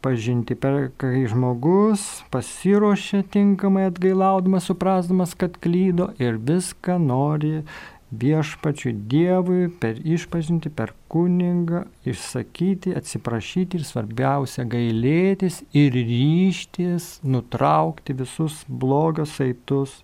išpažinti, 0.00 0.54
per 0.54 0.90
kai 0.96 1.26
žmogus 1.28 2.24
pasiruošia 2.30 3.22
tinkamai 3.30 3.90
atgailaudamas, 3.90 4.64
suprasdamas, 4.64 5.34
kad 5.34 5.58
klydo 5.60 6.12
ir 6.18 6.38
viską 6.38 6.98
nori 6.98 7.62
viešpačiui 8.10 8.94
Dievui 9.06 9.68
per 9.68 10.00
išpažinti, 10.02 10.70
per 10.70 10.94
kuningą 11.08 11.84
išsakyti, 12.04 12.96
atsiprašyti 12.96 13.78
ir 13.78 13.84
svarbiausia 13.84 14.64
gailėtis 14.64 15.62
ir 15.72 15.92
ryštis 15.92 17.20
nutraukti 17.22 18.16
visus 18.16 18.64
blogios 18.66 19.36
saitus. 19.36 20.02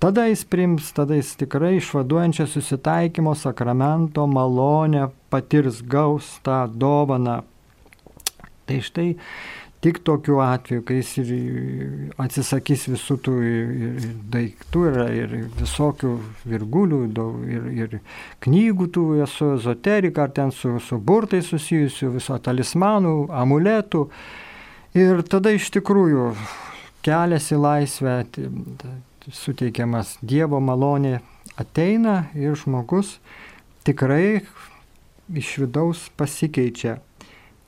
Tada 0.00 0.24
jis 0.30 0.46
prims, 0.48 0.94
tada 0.96 1.18
jis 1.18 1.34
tikrai 1.36 1.76
išvaduojančią 1.76 2.46
susitaikymo 2.48 3.34
sakramento 3.36 4.24
malonę 4.26 5.10
patirs 5.28 5.82
gaus 5.82 6.38
tą 6.42 6.64
dovaną. 6.72 7.42
Tai 8.70 8.78
štai 8.86 9.08
Tik 9.80 10.02
tokiu 10.04 10.42
atveju, 10.44 10.82
kai 10.84 10.98
jis 10.98 11.10
ir 11.22 11.28
atsisakys 12.20 12.82
visų 12.90 13.14
tų 13.24 13.36
ir, 13.48 14.02
daiktų 14.28 14.82
ir, 14.90 14.98
ir 15.22 15.32
visokių 15.56 16.10
virgulių 16.44 16.98
ir, 17.48 17.70
ir 17.78 17.96
knygų, 18.44 18.90
tų 18.92 19.04
esu 19.24 19.54
ezoterika, 19.54 20.26
ar 20.26 20.36
ten 20.36 20.52
su, 20.52 20.74
su 20.84 21.00
burtai 21.00 21.40
susijusių, 21.40 22.10
viso 22.18 22.36
talismanų, 22.36 23.14
amuletų. 23.32 24.04
Ir 25.00 25.24
tada 25.32 25.56
iš 25.56 25.72
tikrųjų 25.72 26.28
kelias 27.00 27.48
į 27.48 27.64
laisvę 27.64 28.20
suteikiamas 29.32 30.18
Dievo 30.20 30.60
malonė 30.60 31.22
ateina 31.56 32.26
ir 32.36 32.52
žmogus 32.52 33.16
tikrai 33.88 34.42
iš 35.32 35.56
vidaus 35.64 36.10
pasikeičia 36.20 36.98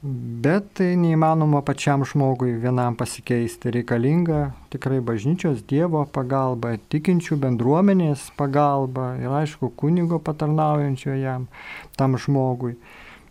Bet 0.03 0.73
tai 0.75 0.97
neįmanoma 0.99 1.61
pačiam 1.63 2.03
žmogui 2.03 2.57
vienam 2.59 2.97
pasikeisti. 2.99 3.71
Reikalinga 3.71 4.49
tikrai 4.75 4.99
bažnyčios 4.99 5.61
Dievo 5.71 6.01
pagalba, 6.11 6.73
tikinčių 6.91 7.39
bendruomenės 7.45 8.25
pagalba 8.35 9.13
ir 9.23 9.31
aišku 9.31 9.71
kunigo 9.79 10.19
patarnaujančio 10.19 11.15
jam, 11.21 11.47
tam 11.95 12.19
žmogui. 12.19 12.75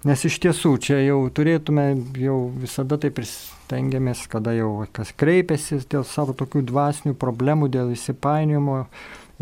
Nes 0.08 0.24
iš 0.24 0.40
tiesų 0.46 0.72
čia 0.80 1.02
jau 1.04 1.20
turėtume, 1.28 1.90
jau 2.24 2.38
visada 2.64 2.96
taip 3.04 3.20
ir 3.20 3.28
stengiamės, 3.28 4.24
kada 4.32 4.56
jau 4.56 4.72
kas 4.96 5.12
kreipiasi 5.12 5.84
dėl 5.92 6.08
savo 6.08 6.32
tokių 6.40 6.64
dvasinių 6.72 7.18
problemų, 7.20 7.68
dėl 7.76 7.92
įsipainiojimo 7.98 8.80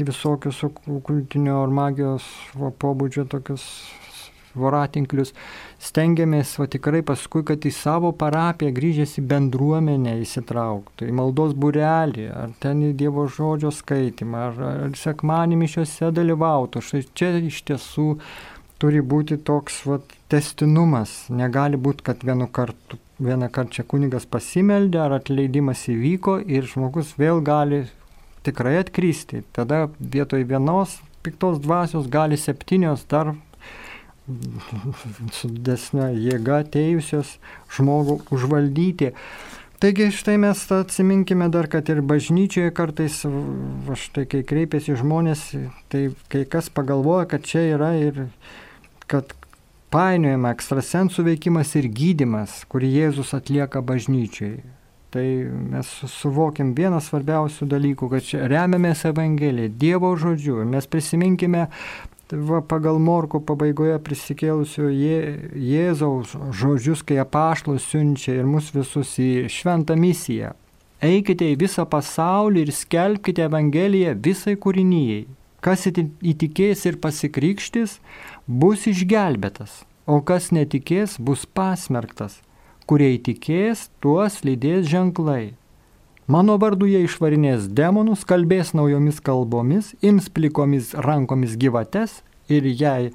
į 0.02 0.10
visokius 0.10 0.65
okultinio 0.65 1.62
ar 1.62 1.78
magijos 1.78 2.26
pobūdžio 2.58 3.30
tokius 3.30 3.70
voratinklius, 4.57 5.33
stengiamės 5.83 6.55
va 6.59 6.67
tikrai 6.71 7.01
paskui, 7.05 7.43
kad 7.47 7.65
į 7.65 7.71
savo 7.75 8.12
parapiją 8.17 8.73
grįžęs 8.75 9.17
į 9.21 9.25
bendruomenę 9.29 10.15
įsitrauktų, 10.23 11.09
į 11.09 11.17
maldos 11.19 11.55
burelį, 11.57 12.29
ar 12.33 12.53
ten 12.63 12.83
į 12.89 12.93
Dievo 12.99 13.27
žodžio 13.31 13.73
skaitimą, 13.75 14.45
ar, 14.49 14.63
ar 14.89 14.95
sekmanį 14.99 15.59
mišiuose 15.63 16.13
dalyvautų. 16.15 16.83
Štai 16.85 17.03
čia 17.13 17.33
iš 17.41 17.62
tiesų 17.69 18.07
turi 18.79 19.03
būti 19.03 19.38
toks 19.45 19.83
va, 19.89 19.99
testinumas. 20.31 21.25
Negali 21.29 21.77
būti, 21.77 22.05
kad 22.09 22.23
vienu 22.25 22.47
kartu, 22.47 22.99
vieną 23.19 23.51
kartą 23.51 23.79
čia 23.79 23.88
kunigas 23.88 24.27
pasimeldė, 24.29 25.01
ar 25.03 25.19
atleidimas 25.19 25.85
įvyko 25.91 26.39
ir 26.47 26.67
žmogus 26.69 27.13
vėl 27.19 27.43
gali 27.45 27.83
tikrai 28.47 28.79
atkrysti. 28.79 29.43
Tada 29.55 29.88
vietoj 29.99 30.45
vienos 30.47 30.97
piktos 31.23 31.59
dvasios 31.59 32.07
gali 32.07 32.39
septynios 32.39 33.03
dar 33.09 33.33
su 35.36 35.50
didesnė 35.52 36.12
jėga 36.15 36.62
atėjusios 36.65 37.38
žmogų 37.76 38.20
užvaldyti. 38.36 39.13
Taigi 39.80 40.10
štai 40.12 40.36
mes 40.42 40.60
atsiminkime 40.76 41.48
dar, 41.54 41.70
kad 41.72 41.88
ir 41.88 42.02
bažnyčioje 42.04 42.74
kartais, 42.76 43.22
štai 44.04 44.26
kai 44.28 44.42
kreipiasi 44.44 44.98
žmonės, 45.00 45.46
tai 45.88 46.10
kai 46.32 46.44
kas 46.44 46.68
pagalvoja, 46.68 47.30
kad 47.32 47.48
čia 47.48 47.63
yra 47.78 47.94
ir 47.96 48.26
kad 49.08 49.32
painiojama 49.94 50.52
ekstrasensų 50.54 51.24
veikimas 51.30 51.72
ir 51.80 51.88
gydimas, 51.96 52.60
kurį 52.70 52.92
Jėzus 52.98 53.32
atlieka 53.38 53.82
bažnyčiai. 53.82 54.60
Tai 55.10 55.26
mes 55.72 55.88
suvokim 56.12 56.76
vieną 56.78 57.00
svarbiausių 57.02 57.65
dalykų, 57.72 58.12
kad 58.12 58.28
čia 58.28 58.44
remiamės 58.52 59.08
Evangeliją, 59.10 59.72
Dievo 59.82 60.12
žodžiu. 60.20 60.60
Mes 60.70 60.86
prisiminkime 60.86 61.65
Tai 62.30 62.38
va, 62.46 62.60
pagal 62.62 63.00
Morko 63.02 63.39
pabaigoje 63.42 63.96
prisikėlusio 64.06 64.92
Jė, 64.94 65.22
Jėzaus 65.65 66.36
žodžius, 66.54 67.02
kai 67.02 67.18
apaštus 67.24 67.88
siunčia 67.89 68.36
ir 68.38 68.46
mus 68.46 68.68
visus 68.70 69.15
į 69.18 69.48
šventą 69.50 69.96
misiją. 69.98 70.52
Eikite 71.02 71.48
į 71.50 71.56
visą 71.63 71.88
pasaulį 71.89 72.68
ir 72.68 72.72
skelbkite 72.76 73.48
Evangeliją 73.48 74.13
visai 74.28 74.54
kūrinyjei. 74.62 75.24
Kas 75.65 75.88
įtikės 75.89 76.86
ir 76.86 77.00
pasikrikštis, 77.02 77.98
bus 78.46 78.86
išgelbėtas, 78.92 79.82
o 80.06 80.22
kas 80.22 80.52
netikės, 80.54 81.18
bus 81.18 81.48
pasmerktas. 81.50 82.38
Kurie 82.86 83.15
įtikės, 83.18 83.88
tuos 84.06 84.44
lydės 84.46 84.86
ženklai. 84.92 85.56
Mano 86.30 86.60
vardu 86.62 86.86
jie 86.86 87.00
išvarinės 87.08 87.63
demonus, 87.74 88.22
kalbės 88.30 88.76
naujomis 88.78 89.18
kalbomis, 89.26 89.96
ims 90.06 90.28
plikomis 90.30 90.92
rankomis 90.94 91.56
gyvates 91.58 92.20
ir 92.54 92.68
jei 92.70 93.08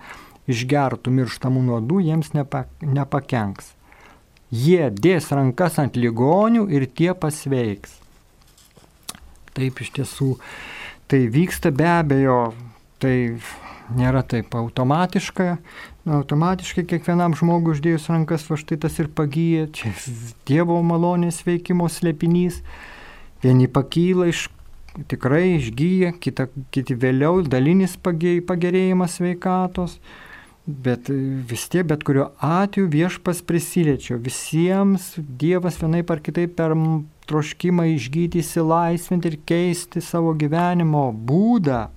išgertų 0.50 1.12
mirštamų 1.14 1.60
nuodų, 1.68 2.00
jiems 2.08 2.32
nepa, 2.34 2.64
nepakenks. 2.82 3.68
Jie 4.50 4.88
dės 4.90 5.30
rankas 5.30 5.78
ant 5.78 5.94
ligonių 5.94 6.66
ir 6.74 6.88
tie 6.90 7.12
pasveiks. 7.14 8.00
Taip 9.54 9.78
iš 9.84 9.92
tiesų 9.94 10.32
tai 11.06 11.28
vyksta 11.30 11.70
be 11.70 11.86
abejo, 11.86 12.38
tai 12.98 13.38
nėra 13.94 14.24
taip 14.26 14.56
automatiška, 14.58 15.60
automatiškai 16.18 16.82
kiekvienam 16.90 17.38
žmogui 17.38 17.76
uždėjus 17.76 18.08
rankas 18.10 18.48
va 18.50 18.58
štai 18.58 18.80
tas 18.82 18.98
ir 18.98 19.12
pagyja, 19.14 19.68
čia 19.70 19.94
Dievo 20.50 20.80
malonės 20.82 21.44
veikimo 21.46 21.86
slėpinys. 21.86 22.58
Vieni 23.44 23.68
pakyla 23.68 24.30
iš 24.30 24.46
tikrai 25.10 25.58
išgyja, 25.58 26.14
kita, 26.22 26.46
kiti 26.72 26.94
vėliau 26.96 27.42
dalinis 27.44 27.96
pagerėjimas 28.00 29.18
sveikatos, 29.18 29.98
bet 30.64 31.10
vis 31.50 31.66
tiek, 31.68 31.84
bet 31.90 32.06
kuriuo 32.06 32.30
atveju 32.40 32.88
viešpas 32.88 33.42
prisiliečio. 33.44 34.16
Visiems 34.22 35.12
Dievas 35.18 35.76
vienaip 35.82 36.14
ar 36.14 36.22
kitaip 36.24 36.54
per 36.56 36.72
troškimą 37.28 37.88
išgyti, 37.92 38.40
įsilaisvinti 38.40 39.32
ir 39.32 39.38
keisti 39.48 40.00
savo 40.04 40.32
gyvenimo 40.40 41.10
būdą 41.12 41.88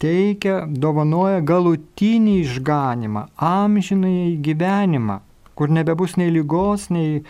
teikia, 0.00 0.62
dovanoja 0.68 1.40
galutinį 1.44 2.40
išganimą, 2.42 3.26
amžinai 3.40 4.36
gyvenimą, 4.44 5.20
kur 5.56 5.72
nebebus 5.72 6.16
nei 6.20 6.32
lygos, 6.32 6.90
nei 6.92 7.22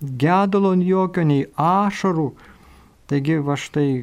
gedulo 0.00 0.72
jokio, 0.80 1.24
nei 1.28 1.44
ašarų, 1.60 2.30
Taigi, 3.14 3.36
va 3.46 3.54
štai 3.54 4.02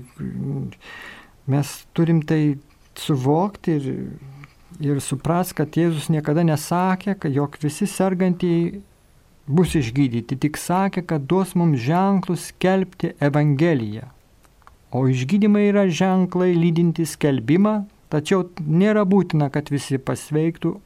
mes 1.52 1.72
turim 1.92 2.22
tai 2.24 2.56
suvokti 2.96 3.74
ir, 3.76 3.90
ir 4.80 5.02
supras, 5.04 5.52
kad 5.58 5.76
Jėzus 5.76 6.08
niekada 6.14 6.46
nesakė, 6.48 7.18
kad 7.20 7.36
jog 7.36 7.58
visi 7.60 7.90
sergantieji 7.92 8.80
bus 9.52 9.76
išgydyti, 9.76 10.38
tik 10.40 10.60
sakė, 10.62 11.04
kad 11.04 11.28
duos 11.28 11.52
mums 11.60 11.82
ženklus 11.84 12.52
skelbti 12.54 13.12
Evangeliją. 13.20 14.08
O 14.96 15.04
išgydymai 15.12 15.66
yra 15.74 15.86
ženklai 15.88 16.54
lydinti 16.56 17.04
skelbimą, 17.08 17.82
tačiau 18.12 18.48
nėra 18.64 19.04
būtina, 19.08 19.52
kad 19.52 19.72
visi 19.72 20.00
pasveiktų, 20.00 20.78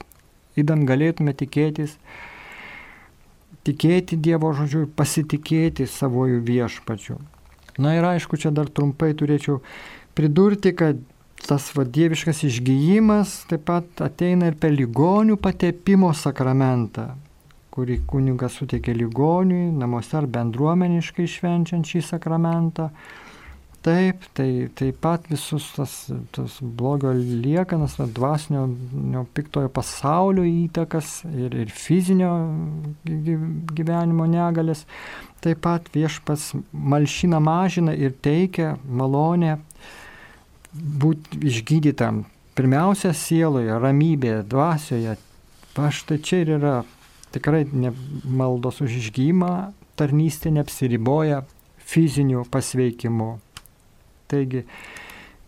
įdant 0.57 0.89
galėtume 0.89 1.37
tikėtis, 1.37 1.99
tikėti 3.65 4.17
Dievo 4.17 4.53
žodžiu 4.57 4.85
ir 4.85 4.91
pasitikėti 4.97 5.85
savojų 5.89 6.41
viešpačiu. 6.49 7.21
Na 7.81 7.95
ir 7.97 8.07
aišku, 8.07 8.39
čia 8.39 8.53
dar 8.55 8.69
trumpai 8.71 9.11
turėčiau 9.17 9.59
pridurti, 10.15 10.71
kad 10.77 11.01
tas 11.45 11.67
vadieviškas 11.75 12.45
išgyjimas 12.47 13.41
taip 13.49 13.65
pat 13.67 14.01
ateina 14.05 14.49
ir 14.49 14.57
per 14.59 14.73
ligonių 14.73 15.35
patepimo 15.41 16.13
sakramentą, 16.15 17.11
kurį 17.75 17.99
kunigas 18.07 18.55
suteikia 18.61 18.95
ligoniui, 18.95 19.67
namuose 19.75 20.15
ar 20.21 20.29
bendruomeniškai 20.31 21.27
švenčiant 21.29 21.91
šį 21.91 22.03
sakramentą. 22.13 22.89
Taip, 23.85 24.23
tai 24.33 24.65
taip 24.73 24.95
pat 24.97 25.27
visus 25.29 25.67
tas, 25.75 25.91
tas 26.33 26.55
blogio 26.57 27.11
liekanas, 27.13 27.99
dvasinio 28.17 29.27
piktojo 29.37 29.69
pasaulio 29.69 30.41
įtakas 30.49 31.19
ir, 31.29 31.53
ir 31.53 31.69
fizinio 31.69 32.31
gyvenimo 33.05 34.25
negalės. 34.31 34.87
Taip 35.45 35.61
pat 35.61 35.89
viešpas 35.93 36.53
malšina, 36.73 37.39
mažina 37.39 37.93
ir 37.93 38.15
teikia 38.25 38.75
malonę 38.89 39.59
būti 40.73 41.39
išgydytam. 41.45 42.25
Pirmiausia, 42.55 43.11
sieloje, 43.13 43.77
ramybėje, 43.83 44.43
dvasioje. 44.49 45.15
Va 45.75 45.89
štai 45.91 46.21
čia 46.23 46.41
ir 46.43 46.53
yra 46.57 46.75
tikrai 47.35 47.65
ne, 47.67 47.91
maldos 48.23 48.79
už 48.83 48.95
išgymą, 49.01 49.51
tarnystė 49.99 50.53
neapsiriboja 50.55 51.43
fiziniu 51.85 52.45
pasveikimu. 52.51 53.35
Taigi, 54.31 54.63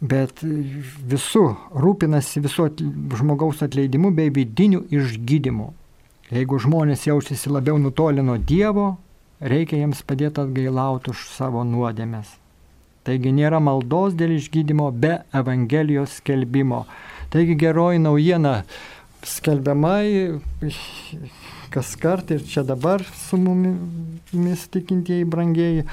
bet 0.03 0.43
visų 0.43 1.45
rūpinasi 1.73 2.43
visų 2.43 2.69
žmogaus 3.17 3.63
atleidimu 3.65 4.11
bei 4.13 4.29
vidiniu 4.33 4.83
išgydymu. 4.93 5.71
Jeigu 6.27 6.59
žmonės 6.59 7.07
jaučiasi 7.07 7.49
labiau 7.55 7.79
nutolę 7.79 8.23
nuo 8.23 8.35
Dievo, 8.37 8.97
reikia 9.41 9.81
jiems 9.81 10.03
padėti 10.07 10.43
atgailauti 10.43 11.11
už 11.13 11.27
savo 11.31 11.63
nuodėmės. 11.67 12.35
Taigi 13.07 13.31
nėra 13.31 13.61
maldos 13.63 14.17
dėl 14.19 14.35
išgydymo 14.35 14.89
be 14.91 15.21
Evangelijos 15.35 16.17
skelbimo. 16.19 16.85
Taigi 17.31 17.55
geroji 17.59 18.01
naujiena 18.03 18.61
skelbiama 19.23 19.95
kas 21.71 21.95
kart 21.99 22.31
ir 22.31 22.43
čia 22.47 22.63
dabar 22.67 23.03
su 23.27 23.37
mumis 23.37 24.67
tikintieji 24.73 25.27
brangieji. 25.27 25.85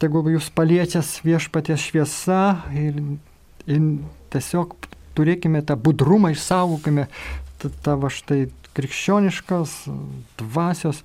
Tegul 0.00 0.28
jūs 0.34 0.50
paliečias 0.52 1.14
viešpaties 1.24 1.86
šviesa 1.88 2.40
ir, 2.76 2.98
ir 3.64 3.84
tiesiog 4.32 4.74
turėkime 5.16 5.62
tą 5.64 5.78
budrumą, 5.80 6.34
išsaugokime 6.34 7.06
tą 7.64 7.96
va 8.02 8.10
štai 8.12 8.46
krikščioniškos 8.76 9.78
dvasios 10.36 11.00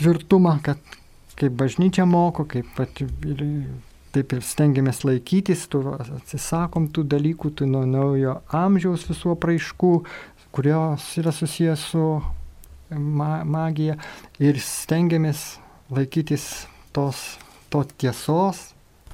tvirtumą, 0.00 0.56
kad 0.64 0.80
kaip 1.38 1.54
bažnyčia 1.60 2.08
moko, 2.08 2.44
kaip 2.48 2.68
pat 2.76 3.00
ir 3.04 3.44
taip 4.14 4.34
ir 4.34 4.42
stengiamės 4.42 5.04
laikytis, 5.06 5.68
tu 5.70 5.84
atsisakom 5.94 6.88
tų 6.94 7.04
dalykų, 7.12 7.52
tų 7.54 7.68
nuo 7.70 7.84
naujo 7.86 8.40
amžiaus 8.56 9.06
visų 9.06 9.36
apraiškų, 9.36 9.92
kurios 10.50 11.06
yra 11.20 11.32
susijęs 11.34 11.86
su 11.92 12.06
ma 12.90 13.44
magija 13.46 13.96
ir 14.42 14.58
stengiamės 14.58 15.60
laikytis 15.94 16.66
tos, 16.94 17.38
to 17.70 17.84
tiesos 18.02 18.70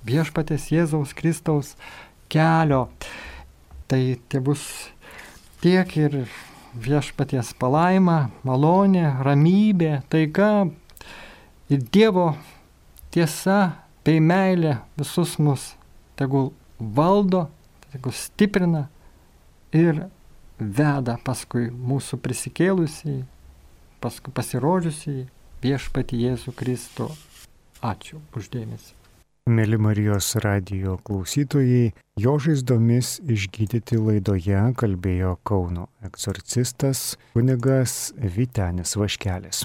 viešpatės 0.06 0.70
Jėzaus 0.72 1.12
Kristaus 1.16 1.74
kelio. 2.32 2.86
Tai 3.86 4.00
tai 4.30 4.40
bus 4.42 4.62
tiek 5.62 5.92
ir 6.00 6.22
viešpaties 6.76 7.52
palaima, 7.60 8.30
malonė, 8.46 9.06
ramybė, 9.24 10.02
taika 10.12 10.68
ir 11.72 11.82
Dievo 11.92 12.34
tiesa 13.14 13.86
bei 14.06 14.20
meilė 14.20 14.76
visus 14.98 15.36
mus 15.42 15.72
tegul 16.18 16.52
valdo, 16.78 17.46
tegul 17.92 18.14
stiprina 18.16 18.86
ir 19.76 20.06
veda 20.58 21.16
paskui 21.24 21.68
mūsų 21.70 22.20
prisikėlusiai, 22.24 23.24
paskui 24.00 24.32
pasirodžiusiai 24.36 25.26
viešpati 25.64 26.22
Jėzų 26.24 26.54
Kristų. 26.56 27.10
Ačiū 27.84 28.22
uždėmesi. 28.36 28.95
Mėly 29.46 29.76
Marijos 29.78 30.32
radio 30.42 30.96
klausytojai, 31.06 31.92
jo 32.18 32.32
žaizdomis 32.42 33.12
išgydyti 33.30 33.94
laidoje 33.94 34.64
kalbėjo 34.80 35.36
Kauno 35.46 35.86
egzorcistas 36.08 37.12
kunigas 37.36 38.10
Vitenis 38.18 38.98
Vaškelis. 38.98 39.62